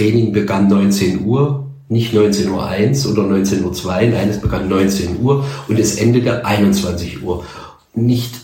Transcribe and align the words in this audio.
Training 0.00 0.32
begann 0.32 0.68
19 0.68 1.26
Uhr, 1.26 1.66
nicht 1.90 2.14
19.01 2.14 3.04
Uhr 3.04 3.12
oder 3.12 3.34
19.02 3.34 3.84
Uhr, 3.84 4.10
nein, 4.10 4.30
es 4.30 4.40
begann 4.40 4.66
19 4.66 5.20
Uhr 5.20 5.44
und 5.68 5.78
es 5.78 5.96
endete 5.96 6.46
21 6.46 7.22
Uhr. 7.22 7.44
Nicht 7.94 8.34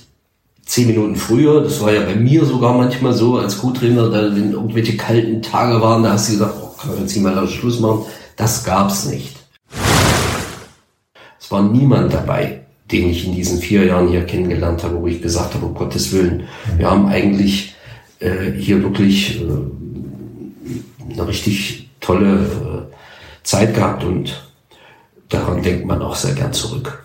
zehn 0.66 0.88
Minuten 0.88 1.16
früher, 1.16 1.62
das 1.62 1.80
war 1.80 1.94
ja 1.94 2.02
bei 2.02 2.14
mir 2.14 2.44
sogar 2.44 2.76
manchmal 2.76 3.14
so 3.14 3.38
als 3.38 3.56
Co-Trainer, 3.56 4.12
wenn 4.12 4.52
irgendwelche 4.52 4.98
kalten 4.98 5.40
Tage 5.40 5.80
waren, 5.80 6.02
da 6.02 6.12
hast 6.12 6.28
du 6.28 6.32
gesagt, 6.32 6.54
oh, 6.60 6.76
kann 6.78 6.90
man 6.90 7.00
jetzt 7.00 7.16
mal 7.16 7.48
Schluss 7.48 7.80
machen. 7.80 8.00
Das 8.36 8.62
gab's 8.62 9.06
nicht. 9.06 9.36
Es 11.40 11.50
war 11.50 11.62
niemand 11.62 12.12
dabei, 12.12 12.66
den 12.92 13.08
ich 13.08 13.26
in 13.26 13.34
diesen 13.34 13.60
vier 13.60 13.86
Jahren 13.86 14.08
hier 14.08 14.24
kennengelernt 14.24 14.84
habe, 14.84 15.00
wo 15.00 15.06
ich 15.06 15.22
gesagt 15.22 15.54
habe, 15.54 15.64
um 15.64 15.74
Gottes 15.74 16.12
Willen, 16.12 16.48
wir 16.76 16.90
haben 16.90 17.06
eigentlich 17.06 17.74
äh, 18.18 18.52
hier 18.58 18.82
wirklich 18.82 19.40
äh, 19.40 19.85
eine 21.18 21.28
richtig 21.28 21.88
tolle 22.00 22.34
äh, 22.34 22.94
Zeit 23.42 23.74
gehabt 23.74 24.04
und 24.04 24.50
daran 25.28 25.62
denkt 25.62 25.86
man 25.86 26.02
auch 26.02 26.14
sehr 26.14 26.34
gern 26.34 26.52
zurück. 26.52 27.04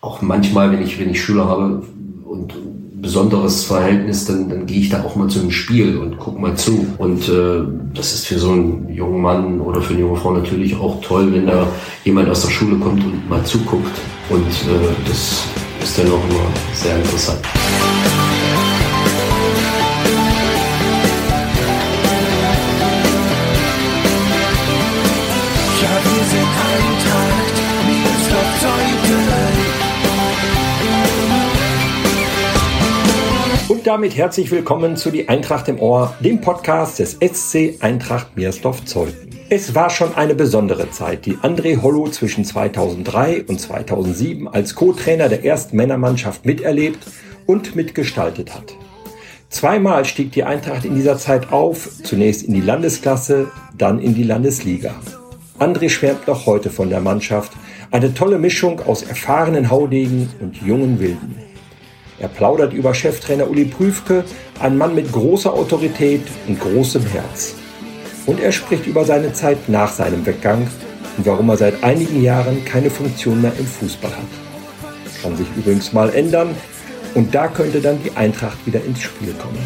Auch 0.00 0.22
manchmal, 0.22 0.70
wenn 0.72 0.82
ich, 0.82 0.98
wenn 1.00 1.10
ich 1.10 1.22
Schüler 1.22 1.46
habe 1.46 1.82
und 2.24 2.54
besonderes 3.00 3.64
Verhältnis, 3.64 4.24
dann, 4.24 4.48
dann 4.48 4.66
gehe 4.66 4.80
ich 4.80 4.88
da 4.88 5.02
auch 5.02 5.16
mal 5.16 5.28
zu 5.28 5.40
einem 5.40 5.50
Spiel 5.50 5.98
und 5.98 6.18
guck 6.18 6.38
mal 6.38 6.56
zu. 6.56 6.86
Und 6.98 7.28
äh, 7.28 7.62
das 7.94 8.14
ist 8.14 8.26
für 8.26 8.38
so 8.38 8.52
einen 8.52 8.88
jungen 8.92 9.20
Mann 9.20 9.60
oder 9.60 9.80
für 9.80 9.94
eine 9.94 10.02
junge 10.02 10.18
Frau 10.18 10.32
natürlich 10.32 10.76
auch 10.76 11.00
toll, 11.00 11.32
wenn 11.32 11.46
da 11.46 11.66
jemand 12.04 12.28
aus 12.28 12.42
der 12.42 12.50
Schule 12.50 12.76
kommt 12.76 13.04
und 13.04 13.28
mal 13.28 13.44
zuguckt. 13.44 13.96
Und 14.30 14.46
äh, 14.46 14.94
das 15.06 15.44
ist 15.82 15.98
dann 15.98 16.06
auch 16.06 16.24
immer 16.28 16.46
sehr 16.74 16.96
interessant. 16.96 17.40
Damit 33.88 34.18
herzlich 34.18 34.50
willkommen 34.50 34.98
zu 34.98 35.10
Die 35.10 35.30
Eintracht 35.30 35.66
im 35.66 35.80
Ohr, 35.80 36.14
dem 36.20 36.42
Podcast 36.42 36.98
des 36.98 37.16
SC 37.22 37.78
Eintracht 37.80 38.36
Meersdorf-Zeuthen. 38.36 39.30
Es 39.48 39.74
war 39.74 39.88
schon 39.88 40.14
eine 40.14 40.34
besondere 40.34 40.90
Zeit, 40.90 41.24
die 41.24 41.36
André 41.36 41.80
Hollow 41.80 42.06
zwischen 42.10 42.44
2003 42.44 43.44
und 43.44 43.58
2007 43.58 44.46
als 44.46 44.74
Co-Trainer 44.74 45.30
der 45.30 45.42
ersten 45.42 45.78
Männermannschaft 45.78 46.44
miterlebt 46.44 46.98
und 47.46 47.76
mitgestaltet 47.76 48.54
hat. 48.54 48.74
Zweimal 49.48 50.04
stieg 50.04 50.32
die 50.32 50.44
Eintracht 50.44 50.84
in 50.84 50.94
dieser 50.94 51.16
Zeit 51.16 51.50
auf, 51.50 51.88
zunächst 52.02 52.42
in 52.42 52.52
die 52.52 52.60
Landesklasse, 52.60 53.50
dann 53.74 54.00
in 54.00 54.14
die 54.14 54.24
Landesliga. 54.24 54.96
André 55.58 55.88
schwärmt 55.88 56.26
noch 56.26 56.44
heute 56.44 56.68
von 56.68 56.90
der 56.90 57.00
Mannschaft, 57.00 57.52
eine 57.90 58.12
tolle 58.12 58.38
Mischung 58.38 58.80
aus 58.80 59.02
erfahrenen 59.02 59.70
Haudegen 59.70 60.28
und 60.40 60.58
jungen 60.58 61.00
Wilden. 61.00 61.47
Er 62.20 62.28
plaudert 62.28 62.72
über 62.72 62.94
Cheftrainer 62.94 63.48
Uli 63.48 63.64
Prüfke, 63.64 64.24
ein 64.58 64.76
Mann 64.76 64.94
mit 64.94 65.12
großer 65.12 65.52
Autorität 65.52 66.22
und 66.48 66.58
großem 66.58 67.06
Herz. 67.06 67.54
Und 68.26 68.40
er 68.40 68.50
spricht 68.50 68.86
über 68.86 69.04
seine 69.04 69.32
Zeit 69.32 69.68
nach 69.68 69.92
seinem 69.92 70.26
Weggang 70.26 70.66
und 71.16 71.26
warum 71.26 71.48
er 71.50 71.56
seit 71.56 71.82
einigen 71.84 72.22
Jahren 72.22 72.64
keine 72.64 72.90
Funktion 72.90 73.40
mehr 73.40 73.52
im 73.58 73.66
Fußball 73.66 74.10
hat. 74.10 75.22
Kann 75.22 75.36
sich 75.36 75.46
übrigens 75.56 75.92
mal 75.92 76.10
ändern 76.10 76.54
und 77.14 77.34
da 77.34 77.48
könnte 77.48 77.80
dann 77.80 78.02
die 78.02 78.16
Eintracht 78.16 78.58
wieder 78.66 78.84
ins 78.84 79.00
Spiel 79.00 79.32
kommen. 79.34 79.58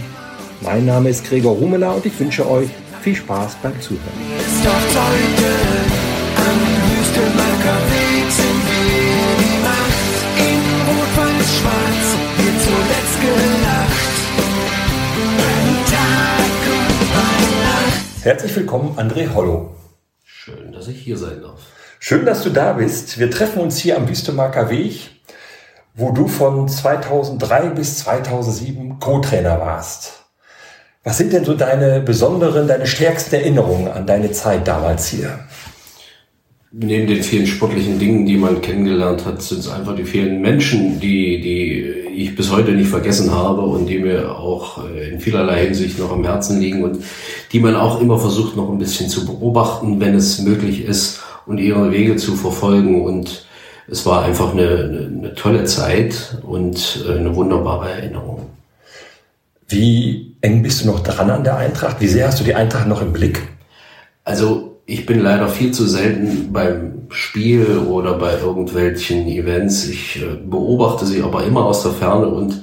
Mein 0.60 0.84
Name 0.84 1.08
ist 1.08 1.24
Gregor 1.24 1.56
Rumela 1.56 1.92
und 1.92 2.06
ich 2.06 2.18
wünsche 2.20 2.48
euch 2.48 2.68
viel 3.00 3.16
Spaß 3.16 3.56
beim 3.62 3.80
Zuhören. 3.80 4.00
Herzlich 18.22 18.54
willkommen, 18.54 18.96
André 19.00 19.34
Hollow. 19.34 19.74
Schön, 20.22 20.70
dass 20.70 20.86
ich 20.86 21.02
hier 21.02 21.18
sein 21.18 21.42
darf. 21.42 21.58
Schön, 21.98 22.24
dass 22.24 22.44
du 22.44 22.50
da 22.50 22.74
bist. 22.74 23.18
Wir 23.18 23.28
treffen 23.28 23.60
uns 23.60 23.78
hier 23.78 23.96
am 23.96 24.08
Wüstemarker 24.08 24.70
Weg, 24.70 25.10
wo 25.94 26.12
du 26.12 26.28
von 26.28 26.68
2003 26.68 27.70
bis 27.70 27.98
2007 27.98 29.00
Co-Trainer 29.00 29.58
warst. 29.58 30.22
Was 31.02 31.18
sind 31.18 31.32
denn 31.32 31.44
so 31.44 31.54
deine 31.54 31.98
besonderen, 31.98 32.68
deine 32.68 32.86
stärksten 32.86 33.34
Erinnerungen 33.34 33.88
an 33.88 34.06
deine 34.06 34.30
Zeit 34.30 34.68
damals 34.68 35.08
hier? 35.08 35.40
Neben 36.74 37.06
den 37.06 37.22
vielen 37.22 37.46
sportlichen 37.46 37.98
Dingen, 37.98 38.24
die 38.24 38.38
man 38.38 38.62
kennengelernt 38.62 39.26
hat, 39.26 39.42
sind 39.42 39.58
es 39.58 39.68
einfach 39.68 39.94
die 39.94 40.06
vielen 40.06 40.40
Menschen, 40.40 40.98
die, 41.00 41.38
die 41.38 41.82
ich 42.14 42.34
bis 42.34 42.50
heute 42.50 42.72
nicht 42.72 42.88
vergessen 42.88 43.30
habe 43.30 43.60
und 43.60 43.86
die 43.86 43.98
mir 43.98 44.34
auch 44.38 44.82
äh, 44.88 45.10
in 45.10 45.20
vielerlei 45.20 45.66
Hinsicht 45.66 45.98
noch 45.98 46.10
am 46.10 46.24
Herzen 46.24 46.60
liegen 46.60 46.82
und 46.82 47.04
die 47.52 47.60
man 47.60 47.76
auch 47.76 48.00
immer 48.00 48.18
versucht 48.18 48.56
noch 48.56 48.70
ein 48.70 48.78
bisschen 48.78 49.10
zu 49.10 49.26
beobachten, 49.26 50.00
wenn 50.00 50.14
es 50.14 50.38
möglich 50.40 50.82
ist 50.86 51.20
und 51.44 51.58
ihre 51.58 51.90
Wege 51.92 52.16
zu 52.16 52.36
verfolgen. 52.36 53.04
Und 53.04 53.44
es 53.86 54.06
war 54.06 54.24
einfach 54.24 54.52
eine, 54.52 54.62
eine, 54.62 55.12
eine 55.18 55.34
tolle 55.34 55.64
Zeit 55.64 56.38
und 56.42 57.04
äh, 57.06 57.18
eine 57.18 57.36
wunderbare 57.36 57.90
Erinnerung. 57.90 58.46
Wie 59.68 60.36
eng 60.40 60.62
bist 60.62 60.82
du 60.82 60.86
noch 60.86 61.00
dran 61.00 61.28
an 61.28 61.44
der 61.44 61.58
Eintracht? 61.58 62.00
Wie 62.00 62.08
sehr 62.08 62.28
hast 62.28 62.40
du 62.40 62.44
die 62.44 62.54
Eintracht 62.54 62.86
noch 62.86 63.02
im 63.02 63.12
Blick? 63.12 63.42
Also 64.24 64.71
ich 64.92 65.06
bin 65.06 65.20
leider 65.20 65.48
viel 65.48 65.72
zu 65.72 65.86
selten 65.86 66.52
beim 66.52 67.06
Spiel 67.08 67.78
oder 67.88 68.18
bei 68.18 68.38
irgendwelchen 68.38 69.26
Events. 69.26 69.88
Ich 69.88 70.22
äh, 70.22 70.36
beobachte 70.36 71.06
sie 71.06 71.22
aber 71.22 71.44
immer 71.44 71.64
aus 71.64 71.82
der 71.82 71.92
Ferne 71.92 72.28
und 72.28 72.62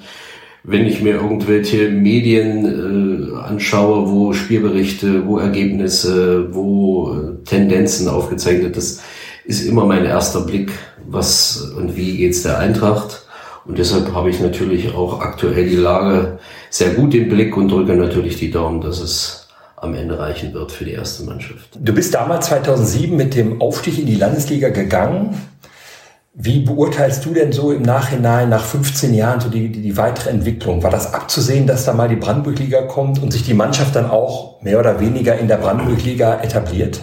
wenn 0.63 0.85
ich 0.85 1.01
mir 1.01 1.15
irgendwelche 1.15 1.89
Medien 1.89 3.33
äh, 3.33 3.35
anschaue, 3.39 4.11
wo 4.11 4.33
Spielberichte, 4.33 5.25
wo 5.25 5.39
Ergebnisse, 5.39 6.53
wo 6.53 7.13
äh, 7.13 7.43
Tendenzen 7.45 8.07
aufgezeichnet, 8.07 8.77
das 8.77 9.01
ist 9.45 9.65
immer 9.65 9.85
mein 9.85 10.05
erster 10.05 10.41
Blick, 10.41 10.71
was 11.07 11.71
und 11.75 11.97
wie 11.97 12.17
geht's 12.17 12.43
der 12.43 12.59
Eintracht. 12.59 13.25
Und 13.65 13.79
deshalb 13.79 14.13
habe 14.13 14.29
ich 14.29 14.39
natürlich 14.39 14.93
auch 14.93 15.21
aktuell 15.21 15.67
die 15.67 15.75
Lage 15.75 16.37
sehr 16.69 16.91
gut 16.91 17.15
im 17.15 17.29
Blick 17.29 17.57
und 17.57 17.71
drücke 17.71 17.95
natürlich 17.95 18.37
die 18.37 18.51
Daumen, 18.51 18.81
dass 18.81 18.99
es 18.99 19.38
am 19.81 19.93
Ende 19.93 20.19
reichen 20.19 20.53
wird 20.53 20.71
für 20.71 20.85
die 20.85 20.93
erste 20.93 21.23
Mannschaft. 21.23 21.77
Du 21.79 21.93
bist 21.93 22.13
damals 22.13 22.47
2007 22.47 23.15
mit 23.15 23.35
dem 23.35 23.61
Aufstieg 23.61 23.99
in 23.99 24.05
die 24.05 24.15
Landesliga 24.15 24.69
gegangen. 24.69 25.35
Wie 26.33 26.59
beurteilst 26.59 27.25
du 27.25 27.33
denn 27.33 27.51
so 27.51 27.71
im 27.71 27.81
Nachhinein 27.81 28.49
nach 28.49 28.63
15 28.63 29.13
Jahren 29.13 29.41
so 29.41 29.49
die, 29.49 29.69
die, 29.69 29.81
die 29.81 29.97
weitere 29.97 30.29
Entwicklung? 30.29 30.83
War 30.83 30.91
das 30.91 31.13
abzusehen, 31.13 31.67
dass 31.67 31.85
da 31.85 31.93
mal 31.93 32.07
die 32.07 32.15
Brandenburg-Liga 32.15 32.83
kommt 32.83 33.21
und 33.21 33.31
sich 33.31 33.43
die 33.43 33.53
Mannschaft 33.53 33.95
dann 33.95 34.09
auch 34.09 34.61
mehr 34.61 34.79
oder 34.79 34.99
weniger 34.99 35.37
in 35.37 35.47
der 35.47 35.57
Brandenburg-Liga 35.57 36.41
etabliert? 36.41 37.01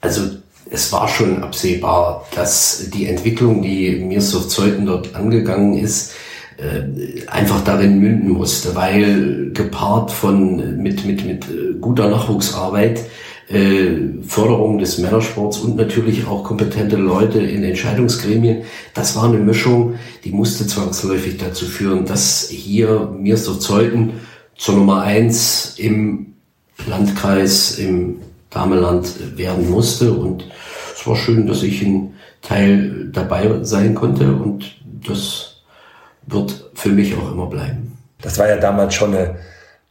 Also 0.00 0.22
es 0.70 0.92
war 0.92 1.08
schon 1.08 1.42
absehbar, 1.42 2.26
dass 2.34 2.90
die 2.92 3.06
Entwicklung, 3.06 3.62
die 3.62 3.96
Mirsov 3.96 4.48
Zeuthen 4.48 4.86
dort 4.86 5.14
angegangen 5.14 5.76
ist, 5.76 6.12
äh, 6.58 7.26
einfach 7.28 7.62
darin 7.64 7.98
münden 7.98 8.30
musste, 8.30 8.74
weil 8.74 9.50
gepaart 9.52 10.10
von 10.10 10.82
mit 10.82 11.04
mit 11.06 11.24
mit 11.24 11.44
äh, 11.44 11.74
guter 11.80 12.08
Nachwuchsarbeit 12.08 13.00
äh, 13.48 14.22
Förderung 14.26 14.78
des 14.78 14.98
Männersports 14.98 15.58
und 15.58 15.76
natürlich 15.76 16.26
auch 16.26 16.44
kompetente 16.44 16.96
Leute 16.96 17.40
in 17.40 17.64
Entscheidungsgremien. 17.64 18.62
Das 18.94 19.14
war 19.16 19.24
eine 19.24 19.38
Mischung, 19.38 19.96
die 20.24 20.32
musste 20.32 20.66
zwangsläufig 20.66 21.36
dazu 21.38 21.66
führen, 21.66 22.06
dass 22.06 22.48
hier 22.48 23.12
Mirsdorf 23.18 23.60
Zeuthen 23.60 24.14
zur 24.56 24.76
Nummer 24.76 25.02
eins 25.02 25.74
im 25.78 26.34
Landkreis, 26.86 27.78
im 27.78 28.20
Dameland 28.50 29.36
werden 29.36 29.70
musste. 29.70 30.12
Und 30.12 30.44
es 30.94 31.06
war 31.06 31.16
schön, 31.16 31.46
dass 31.46 31.62
ich 31.62 31.82
ein 31.82 32.14
Teil 32.42 33.10
dabei 33.12 33.62
sein 33.62 33.94
konnte 33.94 34.32
und 34.32 34.76
das 35.06 35.51
wird 36.26 36.70
für 36.74 36.90
mich 36.90 37.14
auch 37.16 37.32
immer 37.32 37.46
bleiben. 37.46 37.98
Das 38.20 38.38
war 38.38 38.48
ja 38.48 38.56
damals 38.56 38.94
schon 38.94 39.14
eine 39.14 39.36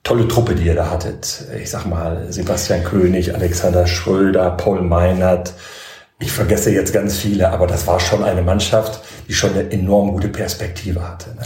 tolle 0.03 0.27
Truppe, 0.27 0.55
die 0.55 0.65
ihr 0.65 0.75
da 0.75 0.89
hattet. 0.89 1.45
Ich 1.61 1.69
sag 1.69 1.85
mal, 1.85 2.27
Sebastian 2.29 2.83
König, 2.83 3.35
Alexander 3.35 3.87
Schröder, 3.87 4.51
Paul 4.51 4.81
Meinert. 4.81 5.53
Ich 6.19 6.31
vergesse 6.31 6.71
jetzt 6.71 6.93
ganz 6.93 7.17
viele, 7.17 7.51
aber 7.51 7.67
das 7.67 7.87
war 7.87 7.99
schon 7.99 8.23
eine 8.23 8.41
Mannschaft, 8.41 9.01
die 9.27 9.33
schon 9.33 9.51
eine 9.51 9.71
enorm 9.71 10.11
gute 10.11 10.29
Perspektive 10.29 11.07
hatte. 11.07 11.31
Ne? 11.31 11.45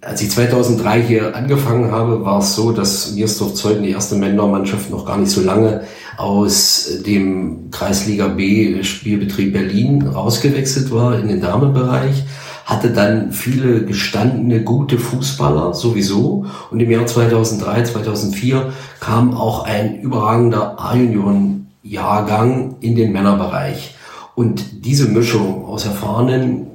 Als 0.00 0.22
ich 0.22 0.30
2003 0.30 1.02
hier 1.02 1.34
angefangen 1.34 1.90
habe, 1.90 2.24
war 2.24 2.38
es 2.38 2.54
so, 2.54 2.70
dass 2.70 3.12
Miersdorf 3.12 3.54
Zeuthen 3.54 3.82
die 3.82 3.90
erste 3.90 4.14
Männermannschaft 4.14 4.90
noch 4.90 5.04
gar 5.04 5.16
nicht 5.16 5.30
so 5.30 5.40
lange 5.40 5.82
aus 6.16 6.88
dem 7.04 7.70
Kreisliga 7.70 8.28
B 8.28 8.82
Spielbetrieb 8.84 9.52
Berlin 9.52 10.06
rausgewechselt 10.06 10.92
war 10.92 11.18
in 11.18 11.28
den 11.28 11.40
Damenbereich 11.40 12.24
hatte 12.68 12.90
dann 12.90 13.32
viele 13.32 13.86
gestandene, 13.86 14.62
gute 14.62 14.98
Fußballer 14.98 15.72
sowieso. 15.72 16.44
Und 16.70 16.80
im 16.80 16.90
Jahr 16.90 17.06
2003, 17.06 17.84
2004 17.84 18.74
kam 19.00 19.32
auch 19.34 19.64
ein 19.64 20.02
überragender 20.02 20.78
A-Junioren-Jahrgang 20.78 22.76
in 22.80 22.94
den 22.94 23.12
Männerbereich. 23.12 23.94
Und 24.34 24.84
diese 24.84 25.08
Mischung 25.08 25.64
aus 25.64 25.86
erfahrenen, 25.86 26.66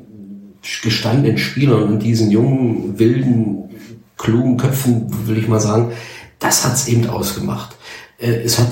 gestandenen 0.81 1.37
Spielern 1.37 1.83
und 1.83 1.99
diesen 1.99 2.31
jungen, 2.31 2.97
wilden, 2.97 3.69
klugen 4.17 4.57
Köpfen, 4.57 5.05
will 5.27 5.37
ich 5.37 5.47
mal 5.47 5.59
sagen, 5.59 5.91
das 6.39 6.65
hat's 6.65 6.87
eben 6.87 7.07
ausgemacht. 7.07 7.75
Äh, 8.17 8.41
es 8.43 8.57
hat 8.57 8.69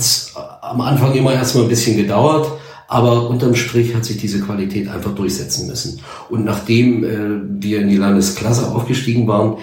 am 0.64 0.82
Anfang 0.82 1.14
immer 1.14 1.34
erstmal 1.34 1.66
ein 1.66 1.70
bisschen 1.70 1.98
gedauert, 1.98 2.52
aber 2.92 3.30
unterm 3.30 3.56
Strich 3.56 3.96
hat 3.96 4.04
sich 4.04 4.18
diese 4.18 4.42
Qualität 4.42 4.90
einfach 4.90 5.16
durchsetzen 5.16 5.66
müssen. 5.66 6.02
Und 6.30 6.44
nachdem 6.44 7.06
äh, 7.06 7.64
wir 7.64 7.80
in 7.80 7.88
die 7.88 7.96
Landesklasse 7.96 8.68
aufgestiegen 8.68 9.28
waren, 9.28 9.60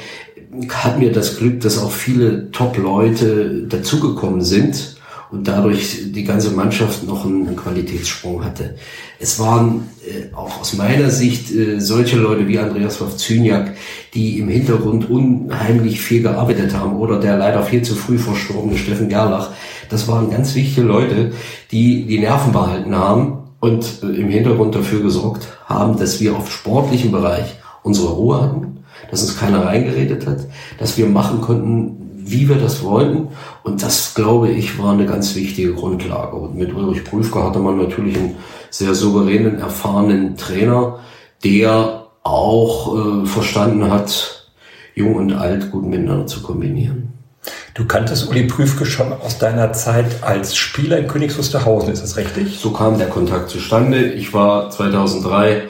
hatten 0.71 1.03
wir 1.03 1.13
das 1.13 1.37
Glück, 1.37 1.61
dass 1.61 1.77
auch 1.77 1.93
viele 1.93 2.51
Top-Leute 2.53 3.67
dazugekommen 3.69 4.41
sind 4.41 4.97
und 5.31 5.47
dadurch 5.47 6.13
die 6.13 6.25
ganze 6.25 6.51
Mannschaft 6.53 7.07
noch 7.07 7.25
einen, 7.25 7.55
Qualitätssprung 7.57 8.45
hatte. 8.45 8.77
Es 9.19 9.39
waren 9.39 9.89
äh, 10.07 10.35
auch 10.35 10.61
aus 10.61 10.75
meiner 10.75 11.11
Sicht 11.11 11.51
äh, 11.55 11.81
solche 11.81 12.17
Leute 12.17 12.49
wie 12.49 12.59
Andreas 12.59 13.01
Wawzyniak, 13.01 13.75
die 14.15 14.39
im 14.39 14.49
Hintergrund 14.49 15.11
unheimlich 15.11 16.01
viel 16.01 16.23
gearbeitet 16.23 16.75
haben 16.75 16.97
oder 16.97 17.21
der 17.21 17.37
leider 17.37 17.63
viel 17.63 17.83
zu 17.83 17.95
früh 17.95 18.19
verstorbene 18.19 18.79
Steffen 18.79 19.09
Gerlach. 19.09 19.51
Das 19.91 20.09
waren 20.09 20.31
ganz 20.31 20.55
wichtige 20.55 20.87
Leute, 20.87 21.33
die 21.73 22.07
die 22.07 22.19
Nerven 22.19 22.53
behalten 22.53 22.95
haben 22.97 23.39
und 23.61 24.03
äh, 24.03 24.07
im 24.07 24.29
Hintergrund 24.29 24.75
dafür 24.75 25.03
gesorgt 25.03 25.49
haben, 25.67 25.99
dass 25.99 26.21
wir 26.21 26.37
auf 26.37 26.51
sportlichem 26.51 27.13
Bereich 27.13 27.57
unsere 27.83 28.09
Ruhe 28.09 28.41
hatten, 28.43 28.85
dass 29.11 29.23
uns 29.23 29.39
keiner 29.39 29.65
reingeredet 29.65 30.27
hat, 30.27 30.47
dass 30.79 30.97
wir 30.97 31.07
machen 31.07 31.41
konnten, 31.41 32.08
wie 32.31 32.49
wir 32.49 32.57
das 32.57 32.83
wollten. 32.83 33.29
Und 33.63 33.83
das, 33.83 34.15
glaube 34.15 34.51
ich, 34.51 34.79
war 34.79 34.93
eine 34.93 35.07
ganz 35.07 35.35
wichtige 35.35 35.75
Grundlage. 35.75 36.37
Und 36.37 36.57
mit 36.57 36.75
Ulrich 36.75 37.05
Prüfke 37.05 37.43
hatte 37.43 37.59
man 37.59 37.79
natürlich 37.79 38.17
einen 38.17 38.37
sehr 38.71 38.95
souveränen, 38.95 39.59
erfahrenen 39.59 40.37
Trainer, 40.37 41.01
der 41.45 42.07
auch 42.23 43.23
äh, 43.23 43.27
verstanden 43.27 43.91
hat, 43.91 44.51
jung 44.95 45.15
und 45.15 45.33
alt 45.33 45.71
gut 45.71 45.87
miteinander 45.87 46.27
zu 46.27 46.43
kombinieren. 46.43 47.13
Du 47.75 47.87
kanntest 47.87 48.29
Uli 48.29 48.45
Prüfke 48.45 48.85
schon 48.85 49.13
aus 49.13 49.39
deiner 49.39 49.73
Zeit 49.73 50.23
als 50.23 50.57
Spieler 50.57 50.99
in 50.99 51.07
Königs 51.07 51.39
Wusterhausen, 51.39 51.93
ist 51.93 52.03
das 52.03 52.17
richtig? 52.17 52.59
So 52.59 52.73
kam 52.73 52.99
der 52.99 53.09
Kontakt 53.09 53.51
zustande. 53.51 54.13
Ich 54.13 54.35
war 54.35 54.71
2003 54.71 55.63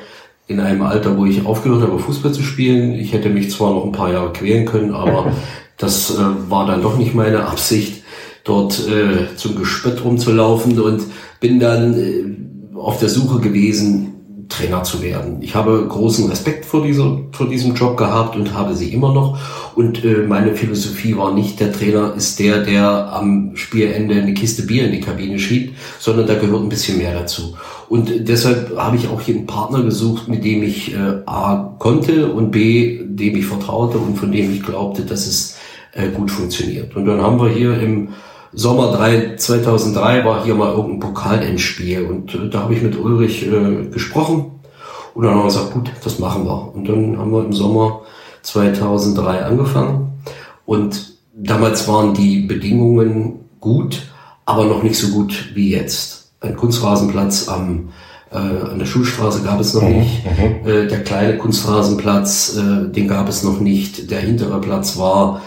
in 0.46 0.60
einem 0.60 0.82
Alter, 0.82 1.18
wo 1.18 1.26
ich 1.26 1.44
aufgehört 1.44 1.82
habe, 1.82 1.98
Fußball 1.98 2.32
zu 2.32 2.42
spielen. 2.42 2.94
Ich 2.94 3.12
hätte 3.12 3.28
mich 3.28 3.50
zwar 3.50 3.74
noch 3.74 3.84
ein 3.84 3.92
paar 3.92 4.10
Jahre 4.10 4.32
quälen 4.32 4.64
können, 4.64 4.94
aber 4.94 5.32
Das 5.78 6.10
äh, 6.10 6.18
war 6.48 6.66
dann 6.66 6.82
doch 6.82 6.98
nicht 6.98 7.14
meine 7.14 7.46
Absicht, 7.46 8.02
dort 8.44 8.86
äh, 8.88 9.36
zum 9.36 9.56
Gespött 9.56 10.04
rumzulaufen 10.04 10.80
und 10.80 11.04
bin 11.40 11.60
dann 11.60 11.94
äh, 11.94 12.76
auf 12.76 12.98
der 12.98 13.08
Suche 13.08 13.40
gewesen, 13.40 14.14
Trainer 14.48 14.82
zu 14.82 15.02
werden. 15.02 15.38
Ich 15.42 15.54
habe 15.54 15.86
großen 15.86 16.28
Respekt 16.28 16.64
vor, 16.64 16.82
dieser, 16.82 17.18
vor 17.32 17.48
diesem 17.48 17.74
Job 17.74 17.96
gehabt 17.98 18.34
und 18.34 18.54
habe 18.54 18.74
sie 18.74 18.92
immer 18.92 19.12
noch. 19.12 19.38
Und 19.74 20.04
äh, 20.04 20.24
meine 20.26 20.54
Philosophie 20.54 21.16
war 21.16 21.34
nicht, 21.34 21.60
der 21.60 21.72
Trainer 21.72 22.14
ist 22.16 22.38
der, 22.38 22.62
der 22.62 23.12
am 23.12 23.54
Spielende 23.56 24.14
eine 24.14 24.32
Kiste 24.34 24.62
Bier 24.62 24.86
in 24.86 24.92
die 24.92 25.00
Kabine 25.00 25.38
schiebt, 25.38 25.76
sondern 25.98 26.26
da 26.26 26.34
gehört 26.34 26.62
ein 26.62 26.70
bisschen 26.70 26.98
mehr 26.98 27.12
dazu. 27.12 27.56
Und 27.88 28.10
deshalb 28.28 28.76
habe 28.76 28.96
ich 28.96 29.08
auch 29.08 29.20
hier 29.20 29.36
einen 29.36 29.46
Partner 29.46 29.82
gesucht, 29.82 30.28
mit 30.28 30.44
dem 30.44 30.62
ich 30.62 30.94
äh, 30.94 31.22
A 31.26 31.74
konnte 31.78 32.32
und 32.32 32.50
B, 32.50 33.00
dem 33.04 33.36
ich 33.36 33.46
vertraute 33.46 33.98
und 33.98 34.16
von 34.16 34.32
dem 34.32 34.52
ich 34.52 34.62
glaubte, 34.62 35.02
dass 35.02 35.26
es 35.26 35.57
äh, 35.98 36.08
gut 36.10 36.30
funktioniert. 36.30 36.94
Und 36.96 37.06
dann 37.06 37.20
haben 37.20 37.40
wir 37.40 37.48
hier 37.48 37.78
im 37.78 38.08
Sommer 38.52 38.92
3, 38.92 39.36
2003 39.36 40.24
war 40.24 40.44
hier 40.44 40.54
mal 40.54 40.72
irgendein 40.72 41.00
Pokalendspiel 41.00 42.02
und 42.06 42.34
äh, 42.34 42.48
da 42.48 42.62
habe 42.62 42.74
ich 42.74 42.82
mit 42.82 42.98
Ulrich 42.98 43.46
äh, 43.46 43.86
gesprochen 43.90 44.52
und 45.14 45.24
dann 45.24 45.32
haben 45.32 45.40
wir 45.40 45.46
gesagt, 45.46 45.72
gut, 45.72 45.90
das 46.02 46.18
machen 46.18 46.46
wir. 46.46 46.74
Und 46.74 46.88
dann 46.88 47.18
haben 47.18 47.32
wir 47.32 47.44
im 47.44 47.52
Sommer 47.52 48.02
2003 48.42 49.44
angefangen 49.44 50.12
und 50.64 51.14
damals 51.34 51.86
waren 51.88 52.14
die 52.14 52.40
Bedingungen 52.40 53.40
gut, 53.60 54.02
aber 54.46 54.64
noch 54.64 54.82
nicht 54.82 54.96
so 54.96 55.08
gut 55.08 55.50
wie 55.54 55.72
jetzt. 55.72 56.32
Ein 56.40 56.56
Kunstrasenplatz 56.56 57.48
am 57.48 57.88
äh, 58.30 58.36
an 58.36 58.78
der 58.78 58.86
Schulstraße 58.86 59.42
gab 59.42 59.58
es 59.58 59.74
noch 59.74 59.82
mhm, 59.82 59.98
nicht. 59.98 60.24
Mhm. 60.24 60.68
Äh, 60.68 60.86
der 60.86 61.02
kleine 61.02 61.38
Kunstrasenplatz, 61.38 62.56
äh, 62.56 62.92
den 62.92 63.08
gab 63.08 63.28
es 63.28 63.42
noch 63.42 63.60
nicht. 63.60 64.10
Der 64.10 64.20
hintere 64.20 64.60
Platz 64.60 64.98
war 64.98 65.40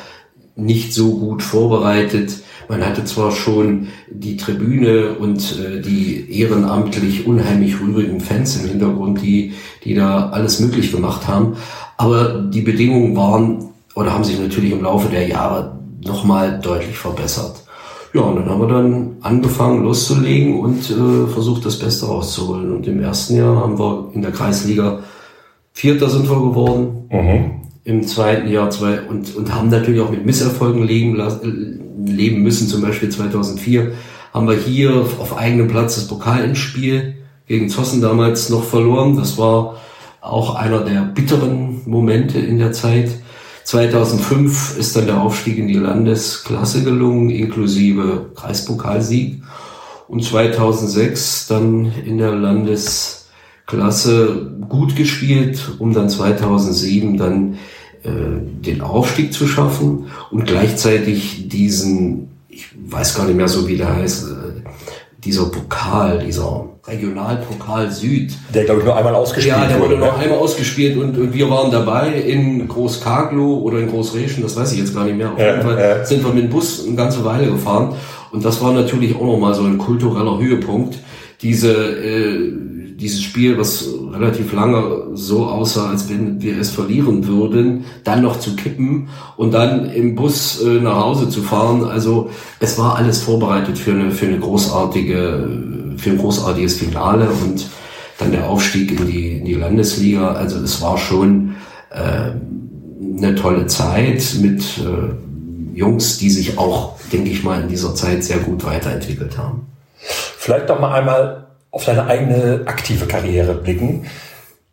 nicht 0.55 0.93
so 0.93 1.17
gut 1.17 1.43
vorbereitet. 1.43 2.41
Man 2.69 2.85
hatte 2.85 3.03
zwar 3.05 3.31
schon 3.31 3.87
die 4.09 4.37
Tribüne 4.37 5.13
und 5.13 5.59
äh, 5.59 5.81
die 5.81 6.39
ehrenamtlich 6.39 7.25
unheimlich 7.25 7.79
rührigen 7.79 8.19
Fans 8.19 8.61
im 8.61 8.69
Hintergrund, 8.69 9.21
die, 9.21 9.53
die 9.83 9.93
da 9.93 10.29
alles 10.29 10.59
möglich 10.59 10.91
gemacht 10.91 11.27
haben, 11.27 11.57
aber 11.97 12.39
die 12.39 12.61
Bedingungen 12.61 13.15
waren 13.15 13.69
oder 13.95 14.13
haben 14.13 14.23
sich 14.23 14.39
natürlich 14.39 14.71
im 14.71 14.83
Laufe 14.83 15.09
der 15.09 15.27
Jahre 15.27 15.79
nochmal 16.03 16.59
deutlich 16.61 16.97
verbessert. 16.97 17.63
Ja, 18.13 18.21
und 18.21 18.37
dann 18.37 18.49
haben 18.49 18.61
wir 18.61 18.67
dann 18.67 19.17
angefangen 19.21 19.83
loszulegen 19.83 20.59
und 20.59 20.89
äh, 20.89 21.27
versucht, 21.31 21.65
das 21.65 21.79
Beste 21.79 22.07
rauszuholen. 22.07 22.71
Und 22.71 22.87
im 22.87 23.01
ersten 23.01 23.37
Jahr 23.37 23.55
haben 23.55 23.79
wir 23.79 24.11
in 24.13 24.21
der 24.21 24.31
Kreisliga 24.31 24.99
Vierter 25.73 26.09
sind 26.09 26.29
wir 26.29 26.35
geworden. 26.35 27.07
Mhm 27.09 27.61
im 27.83 28.03
zweiten 28.03 28.49
Jahr 28.49 28.69
zwei 28.69 29.01
und, 29.01 29.35
und 29.35 29.53
haben 29.53 29.69
natürlich 29.69 30.01
auch 30.01 30.11
mit 30.11 30.25
Misserfolgen 30.25 30.83
leben, 30.83 31.17
leben 32.05 32.41
müssen. 32.43 32.67
Zum 32.67 32.81
Beispiel 32.81 33.09
2004 33.09 33.93
haben 34.33 34.47
wir 34.47 34.55
hier 34.55 34.91
auf 35.19 35.37
eigenem 35.37 35.67
Platz 35.67 35.95
das 35.95 36.07
Pokalendspiel 36.07 37.15
gegen 37.47 37.69
Zossen 37.69 38.01
damals 38.01 38.49
noch 38.49 38.63
verloren. 38.63 39.17
Das 39.17 39.37
war 39.37 39.77
auch 40.21 40.55
einer 40.55 40.81
der 40.81 41.01
bitteren 41.01 41.81
Momente 41.85 42.39
in 42.39 42.59
der 42.59 42.71
Zeit. 42.71 43.09
2005 43.63 44.77
ist 44.77 44.95
dann 44.95 45.07
der 45.07 45.21
Aufstieg 45.21 45.57
in 45.57 45.67
die 45.67 45.73
Landesklasse 45.75 46.83
gelungen, 46.83 47.29
inklusive 47.29 48.31
Kreispokalsieg. 48.35 49.41
Und 50.07 50.23
2006 50.23 51.47
dann 51.47 51.91
in 52.05 52.17
der 52.17 52.33
Landes 52.33 53.20
Klasse 53.71 54.51
gut 54.67 54.95
gespielt, 54.95 55.71
um 55.79 55.93
dann 55.93 56.09
2007 56.09 57.17
dann 57.17 57.53
äh, 58.03 58.09
den 58.65 58.81
Aufstieg 58.81 59.33
zu 59.33 59.47
schaffen 59.47 60.07
und 60.29 60.45
gleichzeitig 60.45 61.47
diesen, 61.47 62.27
ich 62.49 62.67
weiß 62.85 63.15
gar 63.15 63.25
nicht 63.25 63.37
mehr 63.37 63.47
so 63.47 63.67
wie 63.67 63.77
der 63.77 63.95
heißt, 63.95 64.27
äh, 64.27 64.69
dieser 65.23 65.45
Pokal, 65.45 66.19
dieser 66.19 66.65
Regionalpokal 66.85 67.91
Süd. 67.91 68.33
Der, 68.53 68.65
glaube 68.65 68.81
ich, 68.81 68.85
nur 68.85 68.97
einmal 68.97 69.15
ausgespielt 69.15 69.55
wurde. 69.55 69.63
Ja, 69.63 69.69
der 69.69 69.79
wurde, 69.79 69.89
wurde 69.91 69.99
nur 69.99 70.13
ne? 70.13 70.19
einmal 70.19 70.39
ausgespielt 70.39 70.97
und, 70.97 71.17
und, 71.17 71.33
wir 71.33 71.49
waren 71.49 71.71
dabei 71.71 72.13
in 72.13 72.67
Groß 72.67 73.01
Kaglo 73.01 73.59
oder 73.59 73.79
in 73.79 73.89
Groß 73.89 74.15
Reschen, 74.15 74.43
das 74.43 74.57
weiß 74.57 74.73
ich 74.73 74.79
jetzt 74.79 74.93
gar 74.93 75.05
nicht 75.05 75.15
mehr. 75.15 75.31
Auf 75.31 75.39
jeden 75.39 75.61
Fall 75.61 75.79
ja. 75.79 76.03
sind 76.03 76.25
wir 76.25 76.33
mit 76.33 76.45
dem 76.45 76.49
Bus 76.49 76.85
eine 76.85 76.95
ganze 76.95 77.23
Weile 77.23 77.47
gefahren 77.47 77.93
und 78.31 78.43
das 78.43 78.61
war 78.61 78.73
natürlich 78.73 79.15
auch 79.15 79.25
nochmal 79.25 79.53
so 79.53 79.63
ein 79.63 79.77
kultureller 79.77 80.39
Höhepunkt. 80.39 80.97
Diese 81.41 81.71
äh, 81.71 82.51
dieses 83.01 83.23
Spiel, 83.23 83.57
was 83.57 83.87
relativ 84.13 84.53
lange 84.53 85.07
so 85.13 85.47
aussah, 85.47 85.89
als 85.89 86.07
wenn 86.07 86.41
wir 86.41 86.57
es 86.59 86.69
verlieren 86.69 87.27
würden, 87.27 87.85
dann 88.03 88.21
noch 88.21 88.39
zu 88.39 88.55
kippen 88.55 89.09
und 89.37 89.53
dann 89.53 89.89
im 89.89 90.15
Bus 90.15 90.61
äh, 90.61 90.79
nach 90.79 91.01
Hause 91.01 91.27
zu 91.27 91.41
fahren. 91.41 91.83
Also 91.83 92.29
es 92.59 92.77
war 92.77 92.95
alles 92.95 93.23
vorbereitet 93.23 93.77
für 93.79 93.91
eine, 93.91 94.11
für 94.11 94.27
eine 94.27 94.39
großartige, 94.39 95.95
für 95.97 96.09
ein 96.11 96.17
großartiges 96.19 96.75
Finale 96.77 97.27
und 97.29 97.67
dann 98.19 98.31
der 98.31 98.47
Aufstieg 98.47 98.91
in 98.99 99.07
die, 99.07 99.37
in 99.37 99.45
die 99.45 99.55
Landesliga. 99.55 100.33
Also 100.33 100.59
es 100.59 100.79
war 100.81 100.97
schon 100.97 101.55
äh, 101.89 102.31
eine 103.17 103.33
tolle 103.35 103.65
Zeit 103.65 104.35
mit 104.39 104.61
äh, 104.77 105.77
Jungs, 105.77 106.19
die 106.19 106.29
sich 106.29 106.59
auch, 106.59 106.99
denke 107.11 107.31
ich 107.31 107.43
mal, 107.43 107.61
in 107.61 107.67
dieser 107.67 107.95
Zeit 107.95 108.23
sehr 108.23 108.37
gut 108.37 108.63
weiterentwickelt 108.63 109.39
haben. 109.39 109.65
Vielleicht 109.97 110.69
doch 110.69 110.79
mal 110.79 110.93
einmal 110.93 111.40
auf 111.71 111.85
deine 111.85 112.05
eigene 112.05 112.61
aktive 112.65 113.05
Karriere 113.05 113.53
blicken. 113.55 114.05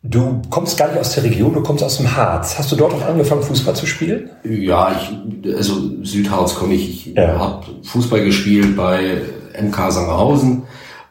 Du 0.01 0.41
kommst 0.49 0.77
gar 0.77 0.87
nicht 0.89 0.99
aus 0.99 1.13
der 1.15 1.25
Region, 1.25 1.53
du 1.53 1.61
kommst 1.61 1.83
aus 1.83 1.97
dem 1.97 2.15
Harz. 2.15 2.57
Hast 2.57 2.71
du 2.71 2.77
dort 2.77 2.93
auch 2.93 3.05
angefangen, 3.05 3.41
Fußball 3.41 3.75
zu 3.75 3.85
spielen? 3.85 4.29
Ja, 4.43 4.95
ich, 4.97 5.53
also 5.55 6.03
Südharz 6.03 6.55
komme 6.55 6.75
ich. 6.75 7.07
Ich 7.07 7.15
ja. 7.15 7.37
habe 7.37 7.65
Fußball 7.83 8.23
gespielt 8.23 8.77
bei 8.77 9.21
MK 9.61 9.91
Sangerhausen 9.91 10.63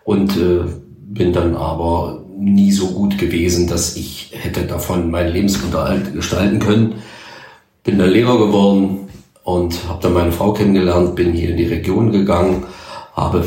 und 0.05 0.37
äh, 0.39 0.61
bin 1.09 1.33
dann 1.35 1.55
aber 1.55 2.25
nie 2.39 2.73
so 2.73 2.89
gut 2.89 3.19
gewesen, 3.19 3.67
dass 3.67 3.97
ich 3.97 4.33
hätte 4.35 4.63
davon 4.63 5.11
meinen 5.11 5.33
Lebensunterhalt 5.33 6.15
gestalten 6.15 6.59
können. 6.59 6.95
Bin 7.83 7.99
dann 7.99 8.11
Lehrer 8.11 8.39
geworden 8.39 9.09
und 9.43 9.89
habe 9.89 10.03
dann 10.03 10.15
meine 10.15 10.33
Frau 10.33 10.53
kennengelernt, 10.53 11.15
bin 11.15 11.33
hier 11.33 11.51
in 11.51 11.57
die 11.57 11.67
Region 11.67 12.13
gegangen, 12.13 12.65
habe 13.15 13.45